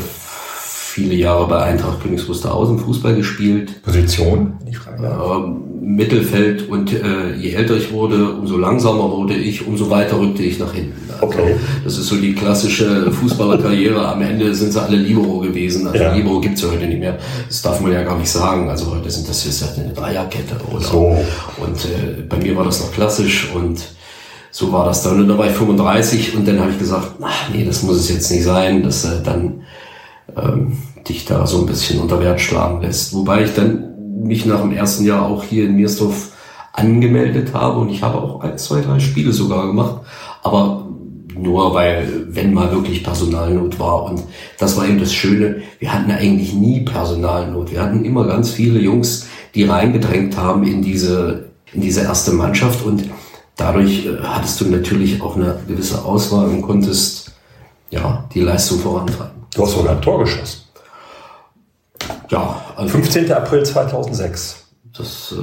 viele 0.92 1.14
Jahre 1.14 1.48
bei 1.48 1.58
Eintracht 1.62 2.02
Königs 2.02 2.28
Wusterhausen 2.28 2.78
Fußball 2.78 3.14
gespielt. 3.14 3.82
Position? 3.82 4.58
Ähm, 4.98 5.72
Mittelfeld 5.80 6.68
und 6.68 6.92
äh, 6.92 7.34
je 7.34 7.52
älter 7.54 7.76
ich 7.76 7.92
wurde, 7.92 8.30
umso 8.34 8.58
langsamer 8.58 9.10
wurde 9.10 9.34
ich, 9.34 9.66
umso 9.66 9.88
weiter 9.88 10.20
rückte 10.20 10.42
ich 10.42 10.58
nach 10.58 10.74
hinten. 10.74 11.10
Also, 11.10 11.24
okay. 11.24 11.56
Das 11.82 11.96
ist 11.96 12.08
so 12.08 12.16
die 12.16 12.34
klassische 12.34 13.10
Fußballerkarriere. 13.10 14.06
Am 14.06 14.20
Ende 14.20 14.54
sind 14.54 14.72
sie 14.72 14.82
alle 14.82 14.96
Libero 14.96 15.38
gewesen. 15.38 15.86
Also 15.86 15.98
ja. 15.98 16.14
Libero 16.14 16.40
gibt's 16.40 16.60
ja 16.60 16.68
heute 16.70 16.86
nicht 16.86 17.00
mehr. 17.00 17.18
Das 17.48 17.62
darf 17.62 17.80
man 17.80 17.92
ja 17.92 18.02
gar 18.02 18.18
nicht 18.18 18.30
sagen. 18.30 18.68
Also 18.68 18.94
heute 18.94 19.10
sind 19.10 19.26
das 19.26 19.44
jetzt 19.46 19.78
eine 19.78 19.94
Dreierkette 19.94 20.56
oder. 20.70 20.84
So. 20.84 21.16
Und 21.56 21.84
äh, 21.86 22.20
bei 22.28 22.36
mir 22.36 22.54
war 22.54 22.64
das 22.64 22.80
noch 22.80 22.92
klassisch 22.92 23.50
und 23.54 23.82
so 24.50 24.70
war 24.70 24.84
das 24.84 25.02
dann. 25.02 25.18
Und 25.20 25.28
da 25.28 25.38
war 25.38 25.46
ich 25.46 25.52
35 25.52 26.36
und 26.36 26.46
dann 26.46 26.60
habe 26.60 26.70
ich 26.70 26.78
gesagt, 26.78 27.12
ach 27.22 27.48
nee, 27.50 27.64
das 27.64 27.82
muss 27.82 27.96
es 27.96 28.10
jetzt 28.10 28.30
nicht 28.30 28.44
sein, 28.44 28.82
dass 28.82 29.04
er 29.04 29.20
dann 29.20 29.62
ähm, 30.36 30.78
dich 31.08 31.24
da 31.24 31.46
so 31.46 31.58
ein 31.58 31.66
bisschen 31.66 32.00
unter 32.00 32.20
Wert 32.20 32.40
schlagen 32.40 32.82
lässt. 32.82 33.14
Wobei 33.14 33.44
ich 33.44 33.54
dann 33.54 33.92
mich 34.22 34.46
nach 34.46 34.60
dem 34.60 34.72
ersten 34.72 35.04
Jahr 35.04 35.26
auch 35.26 35.44
hier 35.44 35.66
in 35.66 35.76
Miersdorf 35.76 36.32
angemeldet 36.72 37.52
habe 37.52 37.80
und 37.80 37.90
ich 37.90 38.02
habe 38.02 38.18
auch 38.18 38.40
ein, 38.40 38.56
zwei, 38.56 38.80
drei 38.80 38.98
Spiele 38.98 39.32
sogar 39.32 39.66
gemacht, 39.66 40.00
aber 40.42 40.86
nur 41.36 41.74
weil, 41.74 42.26
wenn 42.28 42.54
mal 42.54 42.70
wirklich 42.72 43.02
Personalnot 43.02 43.78
war. 43.78 44.04
Und 44.04 44.22
das 44.58 44.76
war 44.76 44.86
eben 44.86 44.98
das 44.98 45.12
Schöne, 45.12 45.62
wir 45.78 45.92
hatten 45.92 46.10
eigentlich 46.10 46.54
nie 46.54 46.80
Personalnot. 46.80 47.72
Wir 47.72 47.82
hatten 47.82 48.04
immer 48.04 48.26
ganz 48.26 48.50
viele 48.50 48.80
Jungs, 48.80 49.26
die 49.54 49.64
reingedrängt 49.64 50.36
haben 50.36 50.64
in 50.64 50.82
diese, 50.82 51.50
in 51.72 51.80
diese 51.80 52.02
erste 52.02 52.32
Mannschaft 52.32 52.84
und 52.84 53.04
dadurch 53.56 54.06
äh, 54.06 54.18
hattest 54.22 54.60
du 54.60 54.66
natürlich 54.66 55.20
auch 55.20 55.36
eine 55.36 55.58
gewisse 55.68 56.04
Auswahl 56.04 56.48
und 56.48 56.62
konntest 56.62 57.32
ja 57.90 58.28
die 58.34 58.40
Leistung 58.40 58.78
vorantreiben. 58.78 59.41
Du 59.54 59.62
hast 59.62 59.72
sogar 59.72 59.96
ein 59.96 60.02
Tor 60.02 60.20
geschossen. 60.20 60.62
Ja. 62.30 62.62
Also 62.76 62.88
15. 62.90 63.32
April 63.32 63.64
2006. 63.64 64.64
Das 64.96 65.32
äh, 65.32 65.42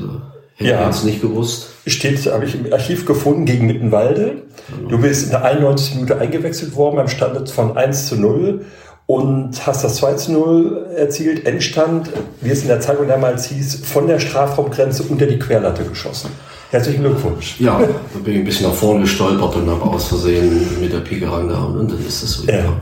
hätte 0.56 0.72
ja. 0.72 0.82
ich 0.82 0.86
jetzt 0.88 1.06
nicht 1.06 1.22
gewusst. 1.22 1.68
Steht, 1.86 2.25
habe 2.25 2.46
ich 2.46 2.56
im 2.56 2.72
Archiv 2.72 3.06
gefunden, 3.06 3.46
gegen 3.46 3.68
Mittenwalde. 3.68 4.44
Genau. 4.75 4.89
Du 4.89 4.98
bist 5.00 5.25
in 5.25 5.30
der 5.32 5.44
91. 5.44 5.96
Minute 5.96 6.18
eingewechselt 6.18 6.75
worden 6.75 6.98
beim 6.98 7.08
Stand 7.08 7.50
von 7.50 7.78
1 7.78 8.08
zu 8.08 8.16
0 8.16 8.66
und 9.06 9.66
hast 9.66 9.84
das 9.84 9.96
2 9.96 10.13
zu 10.16 10.32
0 10.34 10.88
erzielt. 10.96 11.46
Endstand, 11.46 12.10
wie 12.42 12.50
es 12.50 12.62
in 12.62 12.68
der 12.68 12.80
Zeitung 12.80 13.08
damals 13.08 13.46
hieß, 13.46 13.82
von 13.86 14.08
der 14.08 14.20
Strafraumgrenze 14.20 15.04
unter 15.04 15.25
die 15.25 15.39
Querlatte 15.39 15.84
geschossen. 15.84 16.30
Herzlichen 16.72 17.01
Glückwunsch. 17.01 17.60
Ja, 17.60 17.80
da 17.80 18.20
bin 18.20 18.34
ich 18.34 18.39
ein 18.39 18.46
bisschen 18.46 18.68
nach 18.68 18.75
vorne 18.75 19.01
gestolpert 19.01 19.56
und 19.56 19.70
habe 19.70 19.82
aus 19.82 20.08
Versehen 20.08 20.80
mit 20.80 20.94
der 20.94 21.00
Pike 21.00 21.32
rangehauen 21.32 21.78
und 21.78 21.92
dann 21.92 22.06
ist 22.06 22.22
das 22.22 22.34
so. 22.34 22.51
Ja. 22.51 22.80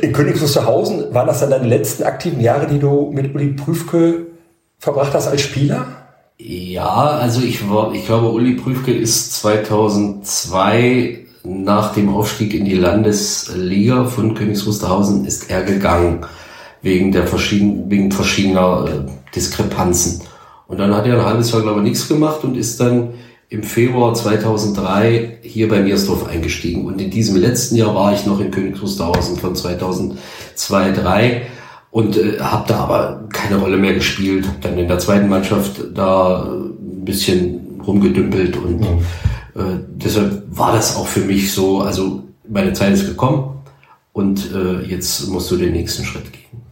In 0.00 0.12
Königs 0.12 0.40
Wusterhausen 0.40 1.14
waren 1.14 1.26
das 1.26 1.40
dann 1.40 1.50
deine 1.50 1.68
letzten 1.68 2.02
aktiven 2.04 2.40
Jahre, 2.40 2.66
die 2.66 2.78
du 2.78 3.10
mit 3.12 3.34
Uli 3.34 3.48
Prüfke 3.48 4.26
verbracht 4.78 5.14
hast 5.14 5.28
als 5.28 5.42
Spieler? 5.42 5.86
Ja, 6.38 6.88
also 6.88 7.40
ich 7.42 7.70
war, 7.70 7.94
ich 7.94 8.04
glaube, 8.06 8.30
Uli 8.32 8.54
Prüfke 8.54 8.92
ist 8.92 9.34
2002 9.34 11.20
nach 11.44 11.92
dem 11.94 12.08
Aufstieg 12.08 12.54
in 12.54 12.64
die 12.64 12.74
Landesliga 12.74 14.04
von 14.04 14.34
Königs 14.34 14.66
Wusterhausen 14.66 15.24
ist 15.24 15.50
er 15.50 15.62
gegangen 15.62 16.24
wegen 16.82 17.12
der 17.12 17.26
verschiedenen, 17.26 17.90
wegen 17.90 18.10
verschiedener 18.10 18.86
äh, 18.88 19.10
Diskrepanzen. 19.34 20.22
Und 20.66 20.78
dann 20.78 20.94
hat 20.94 21.06
er 21.06 21.18
ein 21.18 21.24
halbes 21.24 21.52
Jahr, 21.52 21.62
glaube 21.62 21.80
ich, 21.80 21.84
nichts 21.84 22.08
gemacht 22.08 22.44
und 22.44 22.56
ist 22.56 22.80
dann 22.80 23.14
im 23.52 23.62
Februar 23.62 24.14
2003 24.14 25.40
hier 25.42 25.68
bei 25.68 25.80
Miersdorf 25.80 26.26
eingestiegen. 26.26 26.86
Und 26.86 26.98
in 27.02 27.10
diesem 27.10 27.36
letzten 27.36 27.76
Jahr 27.76 27.94
war 27.94 28.14
ich 28.14 28.24
noch 28.24 28.40
in 28.40 28.50
Königs 28.50 28.80
Wusterhausen 28.80 29.36
von 29.36 29.54
2002, 29.54 30.16
2003 30.54 31.42
und 31.90 32.16
äh, 32.16 32.40
habe 32.40 32.64
da 32.66 32.78
aber 32.78 33.28
keine 33.30 33.60
Rolle 33.60 33.76
mehr 33.76 33.92
gespielt. 33.92 34.46
Hab 34.48 34.62
dann 34.62 34.78
in 34.78 34.88
der 34.88 34.98
zweiten 34.98 35.28
Mannschaft 35.28 35.84
da 35.94 36.44
ein 36.44 37.04
bisschen 37.04 37.78
rumgedümpelt 37.86 38.56
und 38.56 38.80
mhm. 38.80 38.86
äh, 39.54 39.80
deshalb 39.96 40.44
war 40.48 40.72
das 40.72 40.96
auch 40.96 41.06
für 41.06 41.20
mich 41.20 41.52
so, 41.52 41.82
also 41.82 42.22
meine 42.48 42.72
Zeit 42.72 42.94
ist 42.94 43.06
gekommen 43.06 43.60
und 44.14 44.50
äh, 44.54 44.80
jetzt 44.86 45.28
musst 45.28 45.50
du 45.50 45.58
den 45.58 45.72
nächsten 45.72 46.04
Schritt 46.04 46.32
gehen. 46.32 46.62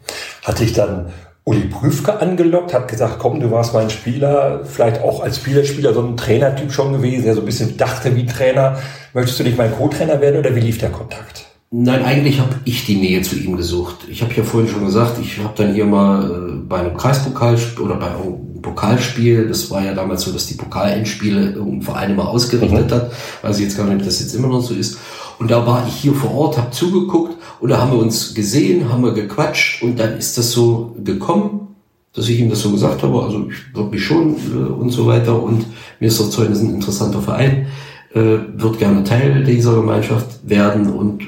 Hatte 0.44 0.64
ich 0.64 0.72
dann 0.72 1.12
Uli 1.44 1.66
Prüfke 1.68 2.20
angelockt, 2.20 2.74
hat 2.74 2.88
gesagt, 2.88 3.18
komm, 3.18 3.40
du 3.40 3.50
warst 3.50 3.72
mein 3.74 3.90
Spieler, 3.90 4.60
vielleicht 4.64 5.00
auch 5.02 5.22
als 5.22 5.38
Spielerspieler 5.38 5.94
so 5.94 6.02
ein 6.02 6.16
Trainertyp 6.16 6.70
schon 6.70 6.92
gewesen, 6.92 7.24
der 7.24 7.34
so 7.34 7.40
ein 7.40 7.46
bisschen 7.46 7.76
dachte 7.76 8.14
wie 8.14 8.26
Trainer. 8.26 8.78
Möchtest 9.14 9.40
du 9.40 9.44
nicht 9.44 9.58
mein 9.58 9.74
Co-Trainer 9.74 10.20
werden 10.20 10.38
oder 10.38 10.54
wie 10.54 10.60
lief 10.60 10.78
der 10.78 10.90
Kontakt? 10.90 11.46
Nein, 11.72 12.04
eigentlich 12.04 12.40
habe 12.40 12.56
ich 12.64 12.84
die 12.84 12.96
Nähe 12.96 13.22
zu 13.22 13.36
ihm 13.36 13.56
gesucht. 13.56 13.98
Ich 14.08 14.22
habe 14.22 14.34
ja 14.34 14.42
vorhin 14.42 14.68
schon 14.68 14.84
gesagt, 14.84 15.18
ich 15.22 15.38
habe 15.38 15.54
dann 15.56 15.72
hier 15.72 15.86
mal 15.86 16.24
äh, 16.28 16.52
bei 16.68 16.80
einem 16.80 16.96
Kreispokalspiel 16.96 17.84
oder 17.84 17.94
bei 17.94 18.08
einem 18.08 18.60
Pokalspiel, 18.60 19.46
das 19.48 19.70
war 19.70 19.84
ja 19.84 19.94
damals 19.94 20.22
so, 20.22 20.32
dass 20.32 20.46
die 20.46 20.54
Pokalendspiele 20.54 21.52
irgendein 21.52 21.82
Verein 21.82 22.10
immer 22.10 22.28
ausgerichtet 22.28 22.90
mhm. 22.90 22.94
hat, 22.94 23.12
weiß 23.42 23.58
ich 23.58 23.64
jetzt 23.64 23.76
gar 23.76 23.86
nicht, 23.86 24.00
ob 24.00 24.04
das 24.04 24.20
jetzt 24.20 24.34
immer 24.34 24.48
noch 24.48 24.60
so 24.60 24.74
ist. 24.74 24.98
Und 25.40 25.50
da 25.50 25.66
war 25.66 25.86
ich 25.88 25.94
hier 25.94 26.12
vor 26.12 26.34
Ort, 26.34 26.58
habe 26.58 26.70
zugeguckt 26.70 27.34
und 27.60 27.70
da 27.70 27.78
haben 27.78 27.92
wir 27.92 27.98
uns 27.98 28.34
gesehen, 28.34 28.92
haben 28.92 29.02
wir 29.02 29.12
gequatscht 29.12 29.82
und 29.82 29.98
dann 29.98 30.18
ist 30.18 30.36
das 30.36 30.52
so 30.52 30.94
gekommen, 31.02 31.76
dass 32.12 32.28
ich 32.28 32.40
ihm 32.40 32.50
das 32.50 32.60
so 32.60 32.70
gesagt 32.70 33.02
habe, 33.02 33.22
also 33.22 33.48
ich 33.48 33.74
würde 33.74 33.88
mich 33.88 34.04
schon 34.04 34.36
äh, 34.36 34.70
und 34.70 34.90
so 34.90 35.06
weiter. 35.06 35.42
Und 35.42 35.64
mir 35.98 36.08
ist 36.08 36.20
das 36.20 36.30
Zeug 36.30 36.50
ein 36.50 36.74
interessanter 36.74 37.22
Verein, 37.22 37.68
äh, 38.12 38.36
wird 38.52 38.78
gerne 38.78 39.02
Teil 39.02 39.42
dieser 39.44 39.76
Gemeinschaft 39.76 40.46
werden. 40.46 40.90
Und 40.90 41.26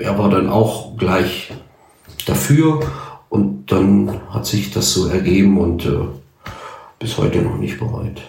er 0.00 0.18
war 0.18 0.30
dann 0.30 0.48
auch 0.48 0.96
gleich 0.96 1.52
dafür. 2.24 2.80
Und 3.28 3.70
dann 3.70 4.18
hat 4.30 4.46
sich 4.46 4.70
das 4.70 4.94
so 4.94 5.08
ergeben 5.08 5.58
und 5.58 5.84
äh, 5.84 5.98
bis 6.98 7.18
heute 7.18 7.42
noch 7.42 7.58
nicht 7.58 7.78
bereut. 7.78 8.22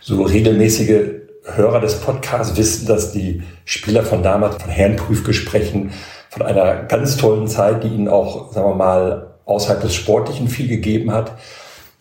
So 0.00 0.22
regelmäßige 0.22 1.21
Hörer 1.44 1.80
des 1.80 2.00
Podcasts 2.00 2.56
wissen, 2.56 2.86
dass 2.86 3.12
die 3.12 3.42
Spieler 3.64 4.04
von 4.04 4.22
damals 4.22 4.62
von 4.62 4.70
Herrenprüfgesprächen 4.70 5.90
von 6.30 6.42
einer 6.42 6.84
ganz 6.84 7.16
tollen 7.16 7.48
Zeit, 7.48 7.84
die 7.84 7.88
ihnen 7.88 8.08
auch, 8.08 8.52
sagen 8.52 8.68
wir 8.68 8.74
mal, 8.74 9.34
außerhalb 9.44 9.80
des 9.80 9.94
Sportlichen 9.94 10.48
viel 10.48 10.68
gegeben 10.68 11.12
hat. 11.12 11.32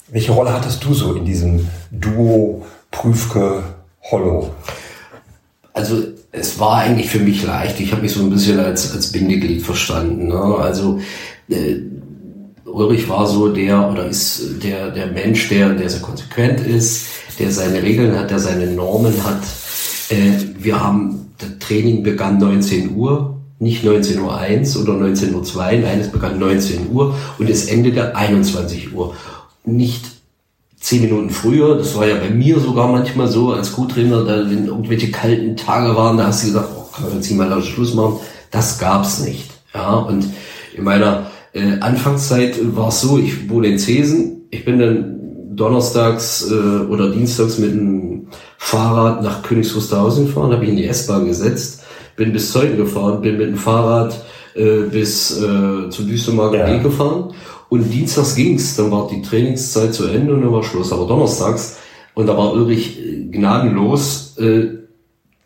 Welche 0.07 0.31
Rolle 0.31 0.53
hattest 0.53 0.83
du 0.83 0.93
so 0.93 1.15
in 1.15 1.25
diesem 1.25 1.67
Duo 1.89 2.65
Prüfke 2.91 3.63
Hollow? 4.09 4.51
Also 5.73 6.03
es 6.31 6.59
war 6.59 6.77
eigentlich 6.77 7.09
für 7.09 7.19
mich 7.19 7.43
leicht. 7.43 7.79
Ich 7.79 7.91
habe 7.91 8.03
mich 8.03 8.13
so 8.13 8.21
ein 8.21 8.29
bisschen 8.29 8.59
als, 8.59 8.93
als 8.93 9.11
Bindeglied 9.11 9.63
verstanden. 9.63 10.27
Ne? 10.27 10.55
Also 10.59 10.99
äh, 11.49 11.77
Ulrich 12.65 13.09
war 13.09 13.27
so 13.27 13.49
der 13.49 13.89
oder 13.89 14.05
ist 14.05 14.63
der, 14.63 14.91
der 14.91 15.07
Mensch, 15.07 15.49
der, 15.49 15.73
der 15.73 15.89
sehr 15.89 16.01
konsequent 16.01 16.61
ist, 16.61 17.07
der 17.39 17.51
seine 17.51 17.83
Regeln 17.83 18.17
hat, 18.17 18.31
der 18.31 18.39
seine 18.39 18.67
Normen 18.67 19.13
hat. 19.23 19.41
Äh, 20.09 20.31
wir 20.59 20.83
haben, 20.83 21.33
das 21.37 21.49
Training 21.59 22.03
begann 22.03 22.37
19 22.37 22.95
Uhr, 22.95 23.37
nicht 23.59 23.83
19.01 23.83 24.75
Uhr 24.75 24.83
oder 24.83 25.05
19.02 25.05 25.55
Uhr, 25.55 25.79
nein, 25.81 25.99
es 25.99 26.11
begann 26.11 26.39
19 26.39 26.89
Uhr 26.91 27.15
und 27.37 27.49
es 27.49 27.65
endete 27.65 28.15
21 28.15 28.93
Uhr. 28.93 29.15
Nicht 29.65 30.05
zehn 30.79 31.01
Minuten 31.01 31.29
früher, 31.29 31.77
das 31.77 31.95
war 31.95 32.07
ja 32.07 32.15
bei 32.15 32.29
mir 32.31 32.59
sogar 32.59 32.91
manchmal 32.91 33.27
so 33.27 33.53
als 33.53 33.73
Co-Trainer, 33.73 34.23
da 34.25 34.49
wenn 34.49 34.65
irgendwelche 34.65 35.11
kalten 35.11 35.55
Tage 35.55 35.95
waren, 35.95 36.17
da 36.17 36.27
hast 36.27 36.43
du 36.43 36.47
gesagt, 36.47 36.69
oh, 36.75 36.91
kann 36.91 37.05
man 37.05 37.13
jetzt 37.17 37.29
nicht 37.29 37.37
mal 37.37 37.61
Schluss 37.61 37.93
machen. 37.93 38.15
Das 38.49 38.79
gab's 38.79 39.23
nicht. 39.23 39.51
Ja, 39.73 39.93
und 39.93 40.25
in 40.75 40.83
meiner 40.83 41.27
äh, 41.53 41.79
Anfangszeit 41.79 42.57
war 42.75 42.89
es 42.89 43.01
so, 43.01 43.19
ich 43.19 43.47
wohne 43.49 43.67
in 43.67 43.79
Zesen, 43.79 44.41
ich 44.49 44.65
bin 44.65 44.79
dann 44.79 45.20
donnerstags 45.55 46.49
äh, 46.49 46.85
oder 46.85 47.09
dienstags 47.09 47.57
mit 47.57 47.71
dem 47.71 48.27
Fahrrad 48.57 49.23
nach 49.23 49.41
Königs 49.43 49.75
Wusterhausen 49.75 50.27
gefahren, 50.27 50.53
habe 50.53 50.63
ich 50.63 50.69
in 50.69 50.77
die 50.77 50.87
S-Bahn 50.87 51.25
gesetzt, 51.25 51.83
bin 52.15 52.31
bis 52.31 52.51
Zeugen 52.51 52.77
gefahren, 52.77 53.21
bin 53.21 53.37
mit 53.37 53.47
dem 53.47 53.57
Fahrrad 53.57 54.23
äh, 54.55 54.81
bis 54.83 55.37
äh, 55.41 55.89
zu 55.89 56.03
Düsseldorf 56.03 56.53
ja. 56.53 56.77
gefahren 56.77 57.33
und 57.69 57.89
dienstags 57.89 58.35
ging's, 58.35 58.75
dann 58.75 58.91
war 58.91 59.07
die 59.07 59.21
Trainingszeit 59.21 59.93
zu 59.93 60.05
Ende 60.05 60.33
und 60.33 60.41
dann 60.41 60.51
war 60.51 60.63
Schluss. 60.63 60.91
Aber 60.91 61.07
donnerstags 61.07 61.77
und 62.13 62.27
da 62.27 62.37
war 62.37 62.53
Ulrich 62.53 62.99
gnadenlos 63.31 64.37
äh, 64.37 64.79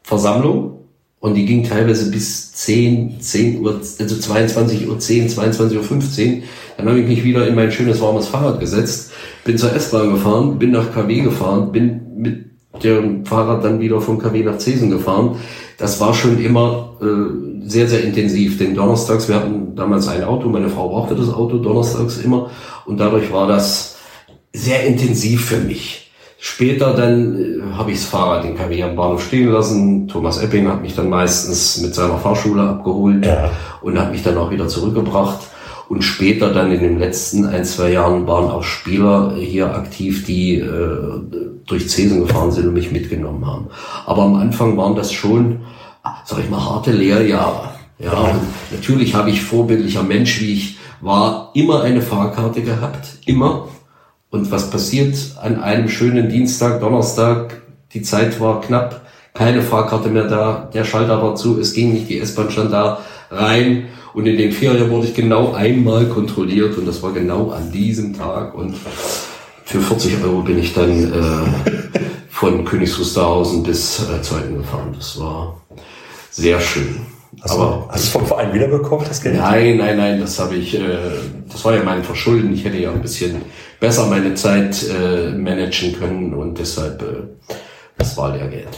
Versammlung 0.04 0.75
und 1.20 1.34
die 1.34 1.46
ging 1.46 1.64
teilweise 1.64 2.12
bis 2.12 2.54
10, 2.54 3.20
10 3.20 3.62
Uhr, 3.62 3.82
also 4.00 4.16
22 4.16 4.88
Uhr 4.88 5.00
10, 5.00 5.30
22 5.30 5.78
Uhr 5.78 5.84
15. 5.84 6.44
Dann 6.78 6.88
habe 6.88 7.00
ich 7.00 7.08
mich 7.08 7.24
wieder 7.24 7.48
in 7.48 7.56
mein 7.56 7.72
schönes 7.72 8.02
warmes 8.02 8.28
Fahrrad 8.28 8.60
gesetzt, 8.60 9.12
bin 9.44 9.58
zur 9.58 9.74
S-Bahn 9.74 10.12
gefahren, 10.12 10.60
bin 10.60 10.72
nach 10.72 10.94
KW 10.94 11.22
gefahren, 11.22 11.72
bin 11.72 12.02
mit 12.16 12.46
dem 12.84 13.26
Fahrrad 13.26 13.64
dann 13.64 13.80
wieder 13.80 14.02
von 14.02 14.20
KW 14.20 14.44
nach 14.44 14.58
Zesen 14.58 14.90
gefahren. 14.92 15.38
Das 15.78 16.00
war 16.00 16.14
schon 16.14 16.44
immer 16.44 16.98
äh, 17.02 17.70
sehr, 17.70 17.88
sehr 17.88 18.04
intensiv. 18.04 18.58
Denn 18.58 18.76
donnerstags, 18.76 19.28
wir 19.28 19.36
hatten 19.36 19.76
damals 19.76 20.08
ein 20.08 20.24
Auto, 20.24 20.50
meine 20.50 20.70
Frau 20.70 20.90
brauchte 20.90 21.16
das 21.16 21.30
Auto 21.30 21.58
donnerstags 21.58 22.18
immer 22.18 22.52
und 22.86 23.00
dadurch 23.00 23.32
war 23.32 23.48
das 23.48 23.98
sehr 24.54 24.86
intensiv 24.86 25.46
für 25.46 25.58
mich. 25.58 26.05
Später 26.46 26.94
dann 26.94 27.36
äh, 27.36 27.76
habe 27.76 27.92
ich 27.92 27.98
das 27.98 28.08
Fahrrad 28.08 28.46
in 28.46 28.56
KW 28.56 28.84
am 28.84 28.96
Bahnhof 28.96 29.24
stehen 29.24 29.52
lassen. 29.52 30.08
Thomas 30.08 30.38
Epping 30.38 30.68
hat 30.68 30.84
mich 30.84 30.94
dann 30.94 31.10
meistens 31.10 31.82
mit 31.82 31.96
seiner 31.96 32.20
Fahrschule 32.20 32.62
abgeholt 32.62 33.26
ja. 33.26 33.50
und 33.82 34.00
hat 34.00 34.12
mich 34.12 34.22
dann 34.22 34.38
auch 34.38 34.52
wieder 34.52 34.68
zurückgebracht. 34.68 35.40
Und 35.90 36.04
später 36.04 36.54
dann 36.54 36.72
in 36.72 36.82
den 36.82 37.00
letzten 37.00 37.48
ein, 37.48 37.66
zwei 37.66 37.92
Jahren 37.94 38.28
waren 38.28 38.52
auch 38.52 38.62
Spieler 38.62 39.34
hier 39.36 39.74
aktiv, 39.74 40.24
die 40.26 40.60
äh, 40.60 40.70
durch 41.66 41.90
Cesen 41.90 42.28
gefahren 42.28 42.52
sind 42.52 42.68
und 42.68 42.76
mich 42.76 42.92
mitgenommen 42.92 43.44
haben. 43.48 43.70
Aber 44.06 44.22
am 44.22 44.36
Anfang 44.36 44.78
waren 44.78 44.96
das 44.96 45.12
schon, 45.12 45.62
sag 46.26 46.42
ich 46.42 46.50
mal, 46.52 46.64
harte 46.64 46.92
Lehrjahre. 46.92 47.72
Ja, 47.98 48.14
und 48.14 48.42
natürlich 48.72 49.16
habe 49.16 49.32
ich 49.32 49.42
vorbildlicher 49.42 50.04
Mensch, 50.04 50.40
wie 50.42 50.54
ich 50.54 50.78
war, 51.02 51.50
immer 51.56 51.82
eine 51.82 52.04
Fahrkarte 52.04 52.62
gehabt. 52.62 53.18
Immer. 53.26 53.68
Und 54.36 54.52
was 54.52 54.70
passiert 54.70 55.16
an 55.42 55.62
einem 55.62 55.88
schönen 55.88 56.28
Dienstag, 56.28 56.82
Donnerstag? 56.82 57.62
Die 57.94 58.02
Zeit 58.02 58.38
war 58.42 58.60
knapp, 58.60 59.06
keine 59.34 59.62
Fahrkarte 59.62 60.10
mehr 60.10 60.26
da, 60.26 60.70
der 60.74 60.84
Schalter 60.84 61.22
war 61.22 61.36
zu, 61.36 61.58
es 61.58 61.74
ging 61.74 61.94
nicht, 61.94 62.10
die 62.10 62.20
S-Bahn 62.20 62.52
stand 62.52 62.74
da 62.74 63.00
rein 63.32 63.86
und 64.14 64.26
in 64.26 64.38
den 64.38 64.52
Ferien 64.52 64.90
wurde 64.90 65.08
ich 65.08 65.14
genau 65.14 65.54
einmal 65.54 66.08
kontrolliert 66.08 66.78
und 66.78 66.86
das 66.86 67.02
war 67.02 67.14
genau 67.14 67.52
an 67.52 67.72
diesem 67.72 68.14
Tag 68.14 68.54
und 68.56 68.76
für 69.64 69.80
40 69.80 70.22
Euro 70.26 70.42
bin 70.42 70.60
ich 70.60 70.74
dann 70.74 70.92
äh, 70.92 71.70
von 72.30 72.66
Königs 72.66 73.00
Wusterhausen 73.00 73.64
bis 73.64 74.02
äh, 74.02 74.22
Zeuthen 74.22 74.58
gefahren. 74.58 74.94
Das 74.98 75.18
war 75.18 75.62
sehr 76.32 76.60
schön. 76.60 77.06
Hast 77.42 77.54
Aber 77.54 77.86
du, 77.88 77.94
hast 77.94 78.06
du 78.08 78.20
vom 78.20 78.26
Verein 78.26 78.54
wiederbekommen, 78.54 79.06
das 79.08 79.22
Geld? 79.22 79.38
Nein, 79.38 79.78
nein, 79.78 79.96
nein, 79.98 80.20
das 80.20 80.40
habe 80.40 80.56
ich, 80.56 80.76
äh, 80.76 80.80
das 81.50 81.64
war 81.64 81.74
ja 81.74 81.84
mein 81.84 82.04
Verschulden. 82.04 82.54
Ich 82.54 82.66
hätte 82.66 82.78
ja 82.78 82.92
ein 82.92 83.02
bisschen 83.02 83.42
besser 83.80 84.08
meine 84.08 84.36
Zeit 84.36 84.86
äh, 84.88 85.32
managen 85.32 85.94
können 85.94 86.34
und 86.34 86.60
deshalb, 86.60 87.02
äh, 87.02 87.56
das 87.98 88.18
war 88.18 88.36
Lehrgeld. 88.36 88.78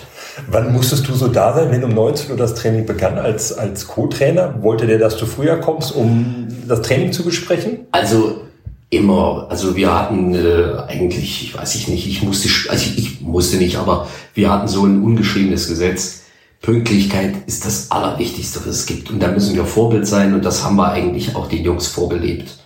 Wann 0.50 0.72
musstest 0.72 1.08
du 1.08 1.14
so 1.14 1.28
da 1.28 1.54
sein, 1.54 1.72
wenn 1.72 1.84
um 1.84 1.94
19 1.94 2.32
Uhr 2.32 2.38
das 2.38 2.54
Training 2.54 2.86
begann 2.86 3.18
als, 3.18 3.58
als 3.58 3.88
Co-Trainer? 3.88 4.62
Wollte 4.62 4.86
der, 4.86 5.00
dass 5.00 5.18
du 5.18 5.26
früher 5.26 5.58
kommst, 5.58 5.96
um 5.96 6.48
das 6.68 6.82
Training 6.82 7.12
zu 7.12 7.24
besprechen? 7.24 7.88
Also 7.92 8.42
immer, 8.90 9.48
also 9.50 9.76
wir 9.76 9.94
hatten 9.94 10.36
äh, 10.36 10.78
eigentlich, 10.88 11.44
ich 11.44 11.58
weiß 11.58 11.76
ich 11.76 11.88
nicht, 11.88 12.08
ich 12.08 12.22
musste, 12.24 12.50
also 12.70 12.86
ich, 12.86 12.98
ich 12.98 13.22
musste 13.22 13.58
nicht, 13.58 13.78
aber 13.78 14.08
wir 14.34 14.52
hatten 14.52 14.68
so 14.68 14.86
ein 14.86 15.04
ungeschriebenes 15.04 15.68
Gesetz. 15.68 16.24
Pünktlichkeit 16.62 17.36
ist 17.46 17.66
das 17.66 17.92
Allerwichtigste, 17.92 18.60
was 18.62 18.68
es 18.68 18.86
gibt. 18.86 19.10
Und 19.10 19.22
da 19.22 19.30
müssen 19.30 19.56
wir 19.56 19.66
Vorbild 19.66 20.08
sein 20.08 20.34
und 20.34 20.44
das 20.44 20.64
haben 20.64 20.76
wir 20.76 20.90
eigentlich 20.90 21.36
auch 21.36 21.48
den 21.48 21.64
Jungs 21.64 21.88
vorgelebt. 21.88 22.58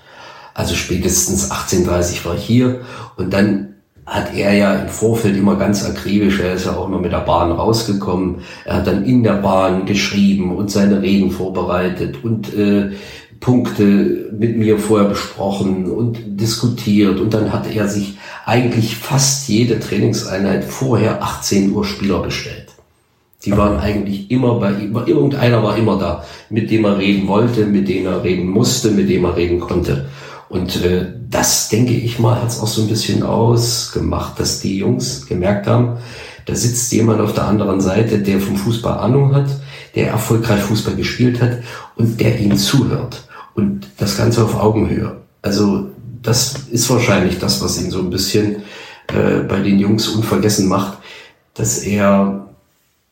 Also 0.54 0.76
spätestens 0.76 1.52
18.30 1.52 2.26
war 2.26 2.36
ich 2.36 2.44
hier 2.44 2.82
und 3.18 3.34
dann 3.34 3.72
hat 4.06 4.36
er 4.36 4.54
ja 4.54 4.74
im 4.76 4.90
Vorfeld 4.90 5.38
immer 5.38 5.56
ganz 5.56 5.86
akribisch, 5.86 6.40
er 6.40 6.56
ist 6.56 6.66
ja 6.66 6.76
auch 6.76 6.88
immer 6.88 7.00
mit 7.00 7.14
der 7.14 7.20
Bahn 7.20 7.52
rausgekommen, 7.52 8.42
er 8.66 8.78
hat 8.78 8.88
dann 8.88 9.06
in 9.06 9.24
der 9.24 9.36
Bahn 9.36 9.86
geschrieben 9.86 10.56
und 10.56 10.70
seine 10.70 11.02
Reden 11.02 11.32
vorbereitet 11.32 12.24
und 12.24 12.54
äh, 12.54 12.92
Punkte 13.40 14.30
mit 14.38 14.58
mir 14.58 14.78
vorher 14.78 15.08
besprochen 15.08 15.90
und 15.90 16.40
diskutiert 16.40 17.20
und 17.20 17.34
dann 17.34 17.54
hat 17.54 17.74
er 17.74 17.88
sich 17.88 18.18
eigentlich 18.46 18.98
fast 18.98 19.48
jede 19.48 19.80
Trainingseinheit 19.80 20.64
vorher 20.64 21.24
18 21.24 21.72
Uhr 21.72 21.86
Spieler 21.86 22.22
bestellt. 22.22 22.68
Die 23.46 23.58
waren 23.58 23.80
eigentlich 23.80 24.30
immer 24.30 24.60
bei 24.60 24.72
ihm, 24.74 24.96
irgendeiner 24.96 25.64
war 25.64 25.76
immer 25.76 25.98
da, 25.98 26.24
mit 26.50 26.70
dem 26.70 26.86
er 26.86 27.00
reden 27.00 27.28
wollte, 27.28 27.66
mit 27.66 27.88
dem 27.88 28.06
er 28.06 28.24
reden 28.24 28.48
musste, 28.48 28.92
mit 28.92 29.10
dem 29.10 29.26
er 29.26 29.36
reden 29.36 29.60
konnte. 29.60 30.10
Und 30.52 30.84
äh, 30.84 31.06
das, 31.30 31.70
denke 31.70 31.94
ich 31.94 32.20
mal, 32.20 32.42
hat 32.42 32.50
es 32.50 32.60
auch 32.60 32.68
so 32.68 32.82
ein 32.82 32.90
bisschen 32.90 33.24
ausgemacht, 33.24 34.38
dass 34.38 34.60
die 34.60 34.78
Jungs 34.78 35.26
gemerkt 35.26 35.66
haben, 35.66 35.98
da 36.46 36.56
sitzt 36.56 36.92
jemand 36.92 37.22
auf 37.22 37.34
der 37.34 37.46
anderen 37.46 37.80
Seite, 37.80 38.20
der 38.20 38.42
vom 38.42 38.58
Fußball 38.58 39.00
Ahnung 39.00 39.34
hat, 39.34 39.48
der 39.96 40.10
erfolgreich 40.10 40.60
Fußball 40.60 40.96
gespielt 40.96 41.42
hat 41.42 41.60
und 41.96 42.20
der 42.20 42.38
ihnen 42.38 42.58
zuhört. 42.58 43.30
Und 43.54 43.88
das 43.98 44.18
Ganze 44.18 44.44
auf 44.44 44.60
Augenhöhe. 44.60 45.22
Also 45.42 45.88
das 46.22 46.56
ist 46.70 46.90
wahrscheinlich 46.90 47.40
das, 47.40 47.64
was 47.64 47.82
ihn 47.82 47.90
so 47.90 48.00
ein 48.00 48.10
bisschen 48.10 48.58
äh, 49.08 49.44
bei 49.48 49.62
den 49.62 49.80
Jungs 49.80 50.10
unvergessen 50.10 50.68
macht, 50.68 50.98
dass 51.54 51.80
er 51.80 52.50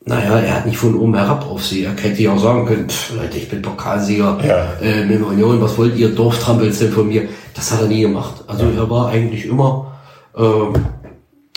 naja, 0.06 0.38
er 0.38 0.56
hat 0.56 0.66
nicht 0.66 0.78
von 0.78 0.96
oben 0.96 1.14
herab 1.14 1.46
auf 1.46 1.64
sie. 1.64 1.84
Er 1.84 1.94
hätte 1.94 2.22
ja 2.22 2.32
auch 2.32 2.38
sagen 2.38 2.64
können, 2.64 2.88
pff, 2.88 3.14
Leute, 3.14 3.36
ich 3.36 3.48
bin 3.48 3.60
Pokalsieger 3.60 4.38
ja. 4.42 4.72
äh, 4.80 5.04
mit 5.04 5.22
Union, 5.22 5.60
was 5.60 5.76
wollt 5.76 5.96
ihr 5.96 6.08
Dorftrampels 6.14 6.78
denn 6.78 6.92
von 6.92 7.06
mir? 7.06 7.28
Das 7.54 7.70
hat 7.70 7.82
er 7.82 7.88
nie 7.88 8.00
gemacht. 8.00 8.42
Also 8.46 8.64
ja. 8.64 8.78
er 8.78 8.90
war 8.90 9.10
eigentlich 9.10 9.44
immer, 9.44 9.92
äh, 10.34 10.42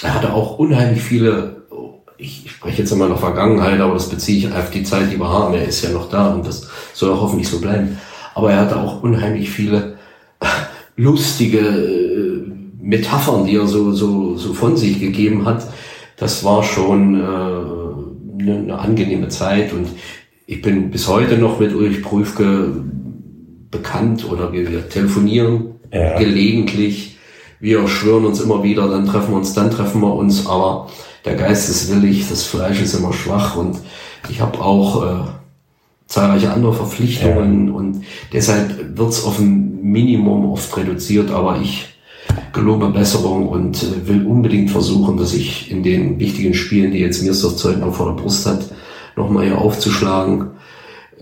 er 0.04 0.14
hatte 0.14 0.34
auch 0.34 0.60
unheimlich 0.60 1.02
viele, 1.02 1.64
ich, 2.18 2.46
ich 2.46 2.52
spreche 2.52 2.82
jetzt 2.82 2.92
immer 2.92 3.08
noch 3.08 3.20
Vergangenheit, 3.20 3.80
aber 3.80 3.94
das 3.94 4.10
beziehe 4.10 4.38
ich 4.40 4.54
auf 4.54 4.70
die 4.72 4.84
Zeit, 4.84 5.10
die 5.10 5.18
wir 5.18 5.30
haben. 5.30 5.54
Er 5.54 5.66
ist 5.66 5.82
ja 5.82 5.92
noch 5.92 6.10
da 6.10 6.34
und 6.34 6.46
das 6.46 6.68
soll 6.94 7.14
auch 7.14 7.22
hoffentlich 7.22 7.48
so 7.48 7.62
bleiben. 7.62 7.98
Aber 8.36 8.52
er 8.52 8.60
hatte 8.60 8.78
auch 8.78 9.02
unheimlich 9.04 9.50
viele 9.50 9.96
lustige 10.98 11.60
äh, 11.60 12.44
Metaphern, 12.82 13.46
die 13.46 13.56
er 13.56 13.68
so, 13.68 13.94
so, 13.94 14.36
so 14.36 14.54
von 14.54 14.76
sich 14.76 15.00
gegeben 15.00 15.46
hat. 15.46 15.66
Das 16.18 16.44
war 16.44 16.62
schon... 16.62 17.22
Äh, 17.22 17.83
eine, 18.44 18.60
eine 18.60 18.80
angenehme 18.80 19.30
Zeit 19.30 19.74
und 19.74 19.88
ich 20.46 20.62
bin 20.62 20.92
bis 20.92 21.08
heute 21.08 21.38
noch 21.38 21.60
mit 21.60 21.74
Ulrich 21.74 22.04
Prüfke 22.04 22.84
bekannt 23.72 24.30
oder 24.30 24.52
wir, 24.52 24.90
telefonieren 24.90 25.76
ja. 25.92 26.18
gelegentlich. 26.18 27.18
Wir 27.60 27.88
schwören 27.88 28.26
uns 28.26 28.42
immer 28.42 28.62
wieder, 28.62 28.90
dann 28.90 29.06
treffen 29.06 29.32
wir 29.32 29.38
uns, 29.38 29.54
dann 29.54 29.72
treffen 29.72 30.02
wir 30.02 30.14
uns, 30.14 30.46
aber 30.48 30.90
der 31.24 31.36
Geist 31.36 31.70
ist 31.70 31.94
willig, 31.94 32.28
das 32.30 32.44
Fleisch 32.44 32.82
ist 32.82 32.94
immer 32.94 33.14
schwach 33.14 33.56
und 33.56 33.78
ich 34.30 34.42
habe 34.42 34.60
auch 34.60 35.06
äh, 35.06 35.24
zahlreiche 36.08 36.52
andere 36.52 36.74
Verpflichtungen 36.74 37.70
ja. 37.70 37.74
und 37.74 38.02
deshalb 38.34 38.98
wird's 38.98 39.24
auf 39.24 39.40
ein 39.40 39.82
Minimum 39.82 40.52
oft 40.52 40.76
reduziert, 40.76 41.32
aber 41.32 41.60
ich 41.62 41.93
gelobe 42.54 42.90
Besserung 42.90 43.48
und 43.48 43.84
äh, 43.84 44.08
will 44.08 44.26
unbedingt 44.26 44.72
versuchen, 44.72 45.18
dass 45.18 45.34
ich 45.34 45.72
in 45.72 45.84
den 45.84 46.20
wichtigen 46.20 46.54
Spielen, 46.54 46.92
die 46.92 47.00
jetzt 47.00 47.24
Mirsdorf 47.24 47.58
Zeugner 47.58 47.92
vor 47.92 48.08
der 48.08 48.22
Brust 48.22 48.46
hat, 48.46 48.62
nochmal 49.16 49.46
hier 49.46 49.58
aufzuschlagen. 49.58 50.52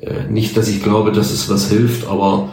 Äh, 0.01 0.29
nicht, 0.29 0.55
dass 0.57 0.67
ich 0.67 0.83
glaube, 0.83 1.11
dass 1.11 1.31
es 1.31 1.49
was 1.49 1.69
hilft, 1.69 2.07
aber 2.07 2.49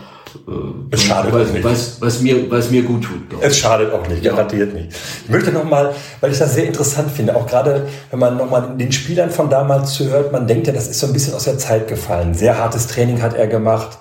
äh, 0.46 0.50
es 0.90 1.02
schadet 1.02 1.32
weil, 1.32 1.46
nicht. 1.46 1.64
Was, 1.64 2.00
was, 2.00 2.20
mir, 2.20 2.50
was 2.50 2.70
mir 2.70 2.82
gut 2.82 3.04
tut. 3.04 3.40
Es 3.40 3.58
schadet 3.58 3.92
auch 3.92 4.06
nicht, 4.08 4.22
garantiert 4.22 4.74
ja. 4.74 4.80
nicht. 4.80 4.96
Ich 5.24 5.30
möchte 5.30 5.52
nochmal, 5.52 5.94
weil 6.20 6.32
ich 6.32 6.38
das 6.38 6.54
sehr 6.54 6.66
interessant 6.66 7.10
finde, 7.10 7.36
auch 7.36 7.46
gerade 7.46 7.86
wenn 8.10 8.18
man 8.18 8.36
nochmal 8.36 8.76
den 8.76 8.92
Spielern 8.92 9.30
von 9.30 9.48
damals 9.48 9.94
zuhört, 9.94 10.32
man 10.32 10.46
denkt 10.46 10.66
ja, 10.66 10.72
das 10.72 10.88
ist 10.88 11.00
so 11.00 11.06
ein 11.06 11.12
bisschen 11.12 11.34
aus 11.34 11.44
der 11.44 11.58
Zeit 11.58 11.88
gefallen. 11.88 12.34
Sehr 12.34 12.58
hartes 12.58 12.86
Training 12.86 13.22
hat 13.22 13.34
er 13.34 13.46
gemacht 13.46 13.98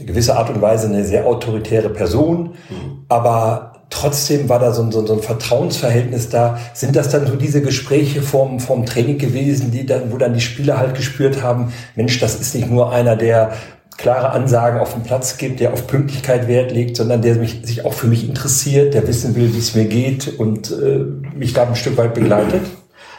eine 0.00 0.08
gewisse 0.08 0.36
Art 0.36 0.50
und 0.50 0.60
Weise 0.60 0.88
eine 0.88 1.04
sehr 1.04 1.26
autoritäre 1.26 1.90
Person, 1.90 2.54
mhm. 2.68 3.04
aber 3.08 3.70
trotzdem 3.90 4.48
war 4.48 4.58
da 4.58 4.72
so 4.72 4.82
ein, 4.82 4.92
so, 4.92 5.00
ein, 5.12 5.20
Vertrauensverhältnis 5.20 6.28
da. 6.28 6.58
Sind 6.74 6.96
das 6.96 7.10
dann 7.10 7.26
so 7.26 7.36
diese 7.36 7.60
Gespräche 7.60 8.22
vom, 8.22 8.60
vom 8.60 8.86
Training 8.86 9.18
gewesen, 9.18 9.72
die 9.72 9.84
dann, 9.84 10.12
wo 10.12 10.16
dann 10.16 10.32
die 10.32 10.40
Spieler 10.40 10.78
halt 10.78 10.94
gespürt 10.94 11.42
haben, 11.42 11.72
Mensch, 11.96 12.18
das 12.20 12.40
ist 12.40 12.54
nicht 12.54 12.70
nur 12.70 12.92
einer, 12.92 13.16
der 13.16 13.52
klare 13.98 14.30
Ansagen 14.30 14.80
auf 14.80 14.94
den 14.94 15.02
Platz 15.02 15.36
gibt, 15.36 15.60
der 15.60 15.74
auf 15.74 15.86
Pünktlichkeit 15.86 16.48
Wert 16.48 16.72
legt, 16.72 16.96
sondern 16.96 17.20
der 17.20 17.34
mich, 17.34 17.60
sich 17.64 17.84
auch 17.84 17.92
für 17.92 18.06
mich 18.06 18.26
interessiert, 18.26 18.94
der 18.94 19.06
wissen 19.06 19.34
will, 19.34 19.52
wie 19.52 19.58
es 19.58 19.74
mir 19.74 19.84
geht 19.84 20.38
und 20.38 20.70
äh, 20.70 21.04
mich 21.36 21.52
da 21.52 21.66
ein 21.66 21.76
Stück 21.76 21.98
weit 21.98 22.14
begleitet? 22.14 22.62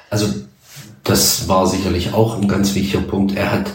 Also 0.10 0.28
das 1.04 1.48
war 1.48 1.67
sicherlich 1.67 2.13
auch 2.13 2.41
ein 2.41 2.48
ganz 2.48 2.74
wichtiger 2.74 3.04
Punkt. 3.04 3.36
Er 3.36 3.52
hat 3.52 3.72